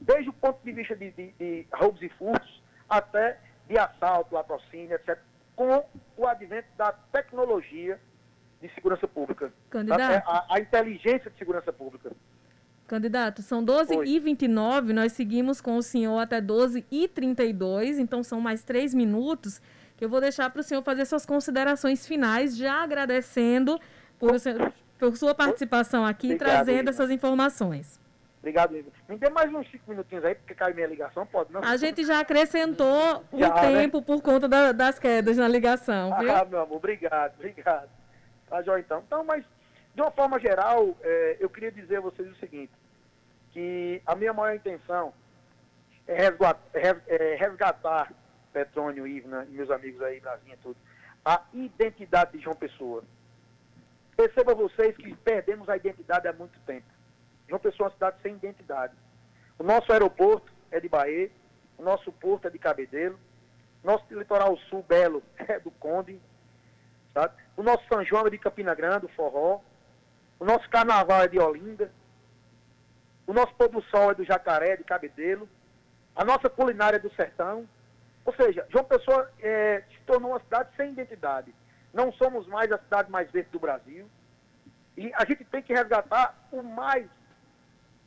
Desde 0.00 0.28
o 0.28 0.32
ponto 0.32 0.62
de 0.62 0.72
vista 0.72 0.94
de, 0.94 1.10
de, 1.12 1.32
de 1.32 1.66
roubos 1.72 2.02
e 2.02 2.08
furtos 2.10 2.62
até 2.88 3.38
de 3.68 3.78
assalto, 3.78 4.34
latrocínio, 4.34 4.94
etc., 4.94 5.18
com 5.54 5.84
o 6.16 6.26
advento 6.26 6.68
da 6.76 6.92
tecnologia 6.92 7.98
de 8.60 8.68
segurança 8.74 9.08
pública. 9.08 9.52
Candidato. 9.70 10.28
A, 10.28 10.46
a, 10.54 10.60
inteligência 10.60 11.30
de 11.30 11.38
segurança 11.38 11.72
pública. 11.72 12.12
Candidato, 12.86 13.42
são 13.42 13.64
12 13.64 13.96
Oi. 13.96 14.08
e 14.08 14.20
29 14.20 14.92
nós 14.92 15.12
seguimos 15.12 15.60
com 15.60 15.76
o 15.76 15.82
senhor 15.82 16.18
até 16.18 16.40
12 16.40 16.84
e 16.88 17.08
32 17.08 17.98
então 17.98 18.22
são 18.22 18.40
mais 18.40 18.62
três 18.62 18.94
minutos 18.94 19.60
que 19.96 20.04
eu 20.04 20.08
vou 20.08 20.20
deixar 20.20 20.50
para 20.50 20.60
o 20.60 20.62
senhor 20.62 20.82
fazer 20.82 21.04
suas 21.06 21.24
considerações 21.24 22.06
finais, 22.06 22.56
já 22.56 22.82
agradecendo 22.82 23.80
por, 24.18 24.32
por 24.98 25.16
sua 25.16 25.34
participação 25.34 26.04
aqui 26.04 26.32
e 26.32 26.38
trazendo 26.38 26.90
essas 26.90 27.10
informações. 27.10 28.00
Obrigado, 28.46 28.76
Ivo. 28.76 28.92
Me 29.08 29.18
dê 29.18 29.28
mais 29.28 29.52
uns 29.52 29.68
cinco 29.70 29.90
minutinhos 29.90 30.24
aí, 30.24 30.34
porque 30.36 30.54
caiu 30.54 30.72
minha 30.72 30.86
ligação, 30.86 31.26
pode 31.26 31.52
não? 31.52 31.64
A 31.64 31.76
gente 31.76 32.04
já 32.04 32.20
acrescentou 32.20 33.24
o 33.32 33.38
né? 33.38 33.50
tempo 33.50 33.98
né? 33.98 34.04
por 34.06 34.22
conta 34.22 34.46
da, 34.46 34.70
das 34.70 35.00
quedas 35.00 35.36
na 35.36 35.48
ligação, 35.48 36.16
viu? 36.18 36.32
Ah, 36.32 36.44
meu 36.44 36.60
amor, 36.60 36.76
obrigado, 36.76 37.34
obrigado. 37.34 37.88
Tá, 38.48 38.62
Jó, 38.62 38.78
então. 38.78 39.02
Então, 39.04 39.24
mas, 39.24 39.44
de 39.94 40.00
uma 40.00 40.12
forma 40.12 40.38
geral, 40.38 40.96
é, 41.02 41.38
eu 41.40 41.50
queria 41.50 41.72
dizer 41.72 41.96
a 41.96 42.00
vocês 42.00 42.30
o 42.30 42.36
seguinte, 42.36 42.72
que 43.50 44.00
a 44.06 44.14
minha 44.14 44.32
maior 44.32 44.54
intenção 44.54 45.12
é 46.06 46.14
resgatar, 46.14 46.62
é 46.72 47.34
resgatar 47.34 48.12
Petrônio, 48.52 49.06
Ivna 49.08 49.44
e 49.50 49.54
meus 49.54 49.70
amigos 49.72 50.00
aí, 50.02 50.20
Brasinha, 50.20 50.56
tudo, 50.62 50.76
a 51.24 51.42
identidade 51.52 52.38
de 52.38 52.44
João 52.44 52.54
Pessoa. 52.54 53.02
Perceba 54.16 54.54
vocês 54.54 54.96
que 54.96 55.14
perdemos 55.16 55.68
a 55.68 55.76
identidade 55.76 56.26
há 56.26 56.32
muito 56.32 56.58
tempo. 56.60 56.86
João 57.48 57.60
Pessoa 57.60 57.86
é 57.86 57.88
uma 57.88 57.94
cidade 57.94 58.16
sem 58.22 58.34
identidade. 58.34 58.94
O 59.58 59.62
nosso 59.62 59.92
aeroporto 59.92 60.52
é 60.70 60.80
de 60.80 60.88
Bahia, 60.88 61.30
o 61.78 61.82
nosso 61.82 62.10
porto 62.12 62.46
é 62.46 62.50
de 62.50 62.58
Cabedelo, 62.58 63.18
nosso 63.84 64.04
litoral 64.10 64.56
sul 64.68 64.82
belo 64.82 65.22
é 65.38 65.60
do 65.60 65.70
Conde, 65.70 66.20
sabe? 67.14 67.34
o 67.56 67.62
nosso 67.62 67.86
São 67.88 68.04
João 68.04 68.26
é 68.26 68.30
de 68.30 68.38
Campina 68.38 68.74
Grande, 68.74 69.06
o 69.06 69.10
Forró, 69.10 69.60
o 70.38 70.44
nosso 70.44 70.68
carnaval 70.68 71.22
é 71.22 71.28
de 71.28 71.38
Olinda, 71.38 71.90
o 73.26 73.32
nosso 73.32 73.54
pôr 73.54 73.68
do 73.68 73.82
sol 73.82 74.10
é 74.10 74.14
do 74.14 74.24
Jacaré, 74.24 74.76
de 74.76 74.84
Cabedelo, 74.84 75.48
a 76.14 76.24
nossa 76.24 76.48
culinária 76.48 76.96
é 76.96 77.00
do 77.00 77.12
Sertão. 77.14 77.68
Ou 78.24 78.34
seja, 78.34 78.66
João 78.70 78.84
Pessoa 78.84 79.30
é, 79.40 79.82
se 79.90 80.00
tornou 80.06 80.32
uma 80.32 80.40
cidade 80.40 80.70
sem 80.76 80.90
identidade. 80.90 81.54
Não 81.96 82.12
somos 82.12 82.46
mais 82.46 82.70
a 82.70 82.76
cidade 82.76 83.10
mais 83.10 83.30
verde 83.30 83.48
do 83.50 83.58
Brasil. 83.58 84.06
E 84.98 85.10
a 85.14 85.24
gente 85.24 85.46
tem 85.46 85.62
que 85.62 85.72
resgatar 85.72 86.34
o 86.52 86.62
mais 86.62 87.08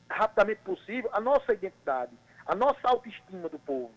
rapidamente 0.08 0.62
possível 0.62 1.10
a 1.12 1.20
nossa 1.20 1.54
identidade, 1.54 2.12
a 2.46 2.54
nossa 2.54 2.80
autoestima 2.84 3.50
do 3.50 3.58
povo. 3.58 3.92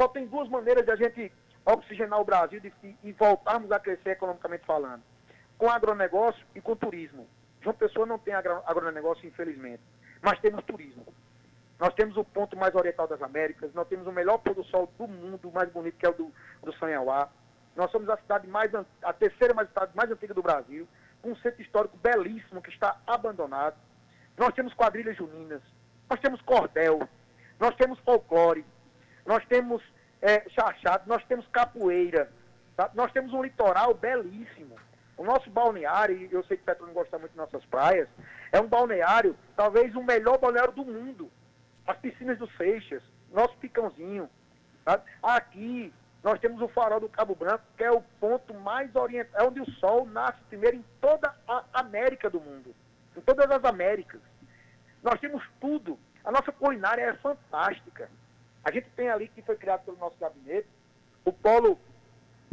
Só 0.00 0.06
tem 0.06 0.24
duas 0.24 0.48
maneiras 0.48 0.84
de 0.84 0.92
a 0.92 0.96
gente 0.96 1.32
oxigenar 1.66 2.20
o 2.20 2.24
Brasil 2.24 2.62
e 3.02 3.12
voltarmos 3.12 3.72
a 3.72 3.80
crescer 3.80 4.10
economicamente 4.10 4.64
falando: 4.64 5.02
com 5.58 5.68
agronegócio 5.68 6.46
e 6.54 6.60
com 6.60 6.76
turismo. 6.76 7.26
João 7.60 7.74
Pessoa 7.74 8.06
não 8.06 8.20
tem 8.20 8.34
agronegócio, 8.34 9.26
infelizmente, 9.26 9.82
mas 10.22 10.38
temos 10.38 10.64
turismo. 10.64 11.04
Nós 11.80 11.92
temos 11.94 12.16
o 12.16 12.22
ponto 12.22 12.56
mais 12.56 12.72
oriental 12.76 13.08
das 13.08 13.20
Américas, 13.20 13.74
nós 13.74 13.88
temos 13.88 14.06
o 14.06 14.12
melhor 14.12 14.38
pôr 14.38 14.54
do 14.54 14.64
sol 14.64 14.88
do 14.96 15.08
mundo, 15.08 15.50
mais 15.50 15.68
bonito, 15.72 15.96
que 15.96 16.06
é 16.06 16.08
o 16.08 16.14
do, 16.14 16.32
do 16.62 16.72
Sanhauá. 16.74 17.28
Nós 17.78 17.92
somos 17.92 18.10
a 18.10 18.16
cidade 18.16 18.48
mais, 18.48 18.72
a 18.74 19.12
terceira 19.12 19.54
mais, 19.54 19.68
cidade 19.68 19.92
mais 19.94 20.10
antiga 20.10 20.34
do 20.34 20.42
Brasil, 20.42 20.88
com 21.22 21.30
um 21.30 21.36
centro 21.36 21.62
histórico 21.62 21.96
belíssimo 21.96 22.60
que 22.60 22.70
está 22.70 22.96
abandonado. 23.06 23.76
Nós 24.36 24.52
temos 24.52 24.74
quadrilhas 24.74 25.16
juninas, 25.16 25.62
nós 26.10 26.18
temos 26.18 26.42
cordel, 26.42 27.08
nós 27.56 27.76
temos 27.76 27.96
folclore, 28.00 28.66
nós 29.24 29.46
temos 29.46 29.80
é, 30.20 30.44
chachado, 30.50 31.04
nós 31.06 31.24
temos 31.26 31.46
capoeira, 31.52 32.28
tá? 32.76 32.90
nós 32.94 33.12
temos 33.12 33.32
um 33.32 33.44
litoral 33.44 33.94
belíssimo. 33.94 34.74
O 35.16 35.22
nosso 35.22 35.48
balneário, 35.48 36.28
eu 36.32 36.42
sei 36.46 36.56
que 36.56 36.64
o 36.64 36.66
Petro 36.66 36.84
não 36.84 36.92
gosta 36.92 37.16
muito 37.16 37.30
de 37.30 37.38
nossas 37.38 37.64
praias, 37.66 38.08
é 38.50 38.60
um 38.60 38.66
balneário, 38.66 39.36
talvez 39.54 39.94
o 39.94 40.02
melhor 40.02 40.36
balneário 40.36 40.72
do 40.72 40.84
mundo. 40.84 41.30
As 41.86 41.96
piscinas 41.98 42.38
do 42.38 42.50
Seixas, 42.56 43.04
nosso 43.30 43.56
picãozinho. 43.58 44.28
Tá? 44.84 45.00
Aqui, 45.22 45.92
nós 46.22 46.38
temos 46.40 46.60
o 46.60 46.68
farol 46.68 47.00
do 47.00 47.08
Cabo 47.08 47.34
Branco, 47.34 47.64
que 47.76 47.84
é 47.84 47.90
o 47.90 48.02
ponto 48.20 48.52
mais 48.54 48.94
oriental, 48.94 49.40
é 49.40 49.48
onde 49.48 49.60
o 49.60 49.70
sol 49.72 50.06
nasce 50.06 50.38
primeiro 50.48 50.76
em 50.76 50.84
toda 51.00 51.34
a 51.46 51.64
América 51.72 52.28
do 52.28 52.40
mundo 52.40 52.74
em 53.18 53.20
todas 53.20 53.50
as 53.50 53.64
Américas. 53.64 54.20
Nós 55.02 55.20
temos 55.20 55.42
tudo. 55.60 55.98
A 56.24 56.30
nossa 56.30 56.52
culinária 56.52 57.02
é 57.02 57.14
fantástica. 57.14 58.08
A 58.64 58.70
gente 58.70 58.88
tem 58.96 59.08
ali, 59.08 59.28
que 59.28 59.42
foi 59.42 59.56
criado 59.56 59.84
pelo 59.84 59.96
nosso 59.98 60.16
gabinete, 60.18 60.68
o 61.24 61.32
polo 61.32 61.78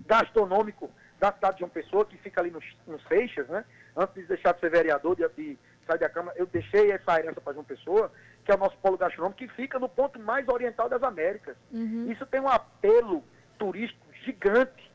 gastronômico 0.06 0.89
da 1.19 1.32
cidade 1.32 1.56
de 1.56 1.60
João 1.60 1.69
Pessoa, 1.69 2.06
que 2.06 2.17
fica 2.17 2.41
ali 2.41 2.51
no, 2.51 2.62
no 2.88 2.99
Seixas, 3.01 3.47
né? 3.47 3.63
Antes 3.95 4.15
de 4.15 4.23
deixar 4.23 4.54
de 4.54 4.60
ser 4.60 4.69
vereador, 4.69 5.15
de, 5.15 5.28
de 5.30 5.58
sair 5.88 5.99
da 5.99 6.10
Câmara, 6.10 6.38
eu 6.38 6.45
deixei 6.45 6.91
essa 6.91 7.17
herança 7.19 7.39
para 7.39 7.54
João 7.54 7.63
Pessoa, 7.63 8.12
que 8.43 8.51
é 8.51 8.56
o 8.56 8.58
nosso 8.58 8.78
polo 8.78 8.97
gastronômico, 8.97 9.39
que 9.39 9.47
fica 9.49 9.80
no 9.80 9.88
ponto 9.88 10.19
mais 10.19 10.47
oriental 10.47 10.89
das 10.89 11.01
Américas. 11.04 11.56
Uhum. 11.71 12.12
Isso 12.12 12.25
tem 12.25 12.41
um 12.41 12.49
apelo 12.49 13.23
turístico 13.58 14.06
gigante. 14.24 14.91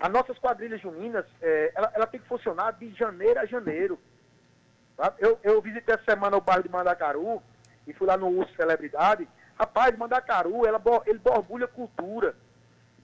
As 0.00 0.10
nossas 0.10 0.38
quadrilhas 0.38 0.80
juninas, 0.80 1.24
é, 1.40 1.72
ela, 1.74 1.90
ela 1.94 2.06
tem 2.06 2.20
que 2.20 2.28
funcionar 2.28 2.72
de 2.72 2.92
janeiro 2.94 3.40
a 3.40 3.46
janeiro. 3.46 3.98
Eu, 5.18 5.38
eu 5.42 5.60
visitei 5.62 5.94
essa 5.94 6.04
semana 6.04 6.36
o 6.36 6.40
bairro 6.40 6.62
de 6.62 6.68
Mandacaru 6.68 7.42
e 7.86 7.92
fui 7.92 8.06
lá 8.06 8.16
no 8.16 8.28
Urso 8.28 8.54
Celebridade. 8.54 9.28
Rapaz, 9.58 9.96
Mandacaru, 9.96 10.66
ela, 10.66 10.80
ele 11.06 11.18
borbulha 11.18 11.66
cultura. 11.66 12.34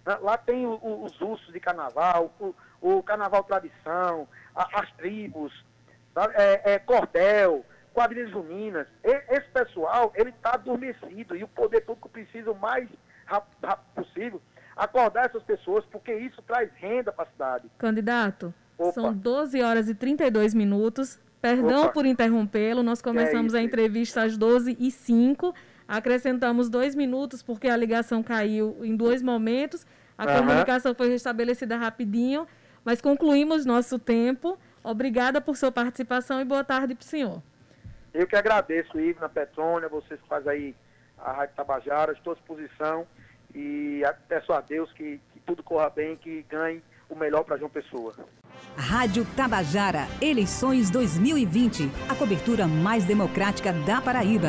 Né? 0.04 0.16
Lá 0.20 0.36
tem 0.36 0.66
o, 0.66 0.74
o, 0.74 1.04
os 1.04 1.20
ursos 1.20 1.52
de 1.52 1.58
carnaval, 1.58 2.32
o, 2.38 2.54
o 2.80 3.02
carnaval 3.02 3.42
tradição, 3.44 4.28
a, 4.54 4.80
as 4.80 4.92
tribos, 4.92 5.64
é, 6.34 6.74
é, 6.74 6.78
cordel, 6.78 7.64
quadrilhas 7.92 8.30
juninas. 8.30 8.86
E, 9.02 9.10
esse 9.34 9.48
pessoal, 9.48 10.12
ele 10.14 10.30
está 10.30 10.54
adormecido 10.54 11.34
e 11.34 11.42
o 11.42 11.48
poder 11.48 11.80
público 11.80 12.08
precisa 12.08 12.52
o 12.52 12.58
mais 12.58 12.88
rápido, 13.24 13.66
rápido 13.66 13.94
possível 13.94 14.42
acordar 14.76 15.26
essas 15.26 15.42
pessoas, 15.42 15.84
porque 15.86 16.12
isso 16.14 16.42
traz 16.42 16.70
renda 16.74 17.12
para 17.12 17.24
a 17.24 17.26
cidade. 17.30 17.70
Candidato, 17.78 18.52
Opa. 18.76 18.92
são 18.92 19.12
12 19.12 19.62
horas 19.62 19.88
e 19.88 19.94
32 19.94 20.54
minutos. 20.54 21.20
Perdão 21.40 21.84
Opa. 21.84 21.92
por 21.92 22.06
interrompê-lo, 22.06 22.82
nós 22.82 23.02
começamos 23.02 23.54
é 23.54 23.58
a 23.58 23.62
entrevista 23.62 24.22
às 24.22 24.38
12h05, 24.38 25.54
acrescentamos 25.86 26.70
dois 26.70 26.94
minutos 26.94 27.42
porque 27.42 27.68
a 27.68 27.76
ligação 27.76 28.22
caiu 28.22 28.78
em 28.82 28.96
dois 28.96 29.22
momentos, 29.22 29.86
a 30.16 30.24
uhum. 30.24 30.38
comunicação 30.38 30.94
foi 30.94 31.10
restabelecida 31.10 31.76
rapidinho, 31.76 32.46
mas 32.82 33.02
concluímos 33.02 33.66
nosso 33.66 33.98
tempo. 33.98 34.58
Obrigada 34.82 35.38
por 35.38 35.54
sua 35.56 35.70
participação 35.70 36.40
e 36.40 36.44
boa 36.46 36.64
tarde 36.64 36.94
para 36.94 37.02
o 37.02 37.06
senhor. 37.06 37.42
Eu 38.14 38.26
que 38.26 38.36
agradeço, 38.36 38.98
Ivna 38.98 39.28
Petrônia, 39.28 39.88
vocês 39.88 40.18
que 40.20 40.28
fazem 40.28 40.50
aí 40.50 40.76
a 41.18 41.32
Rádio 41.32 41.56
Tabajara, 41.56 42.12
estou 42.12 42.32
à 42.32 42.36
disposição 42.36 43.06
e 43.54 44.02
peço 44.28 44.52
a 44.52 44.60
Deus 44.60 44.90
que, 44.92 45.20
que 45.32 45.40
tudo 45.40 45.62
corra 45.62 45.88
bem, 45.90 46.16
que 46.16 46.44
ganhe 46.48 46.82
o 47.08 47.14
melhor 47.14 47.44
para 47.44 47.56
João 47.56 47.70
Pessoa. 47.70 48.14
Rádio 48.76 49.24
Tabajara, 49.36 50.06
eleições 50.20 50.90
2020, 50.90 51.90
a 52.08 52.14
cobertura 52.14 52.66
mais 52.66 53.04
democrática 53.04 53.72
da 53.72 54.00
Paraíba. 54.00 54.48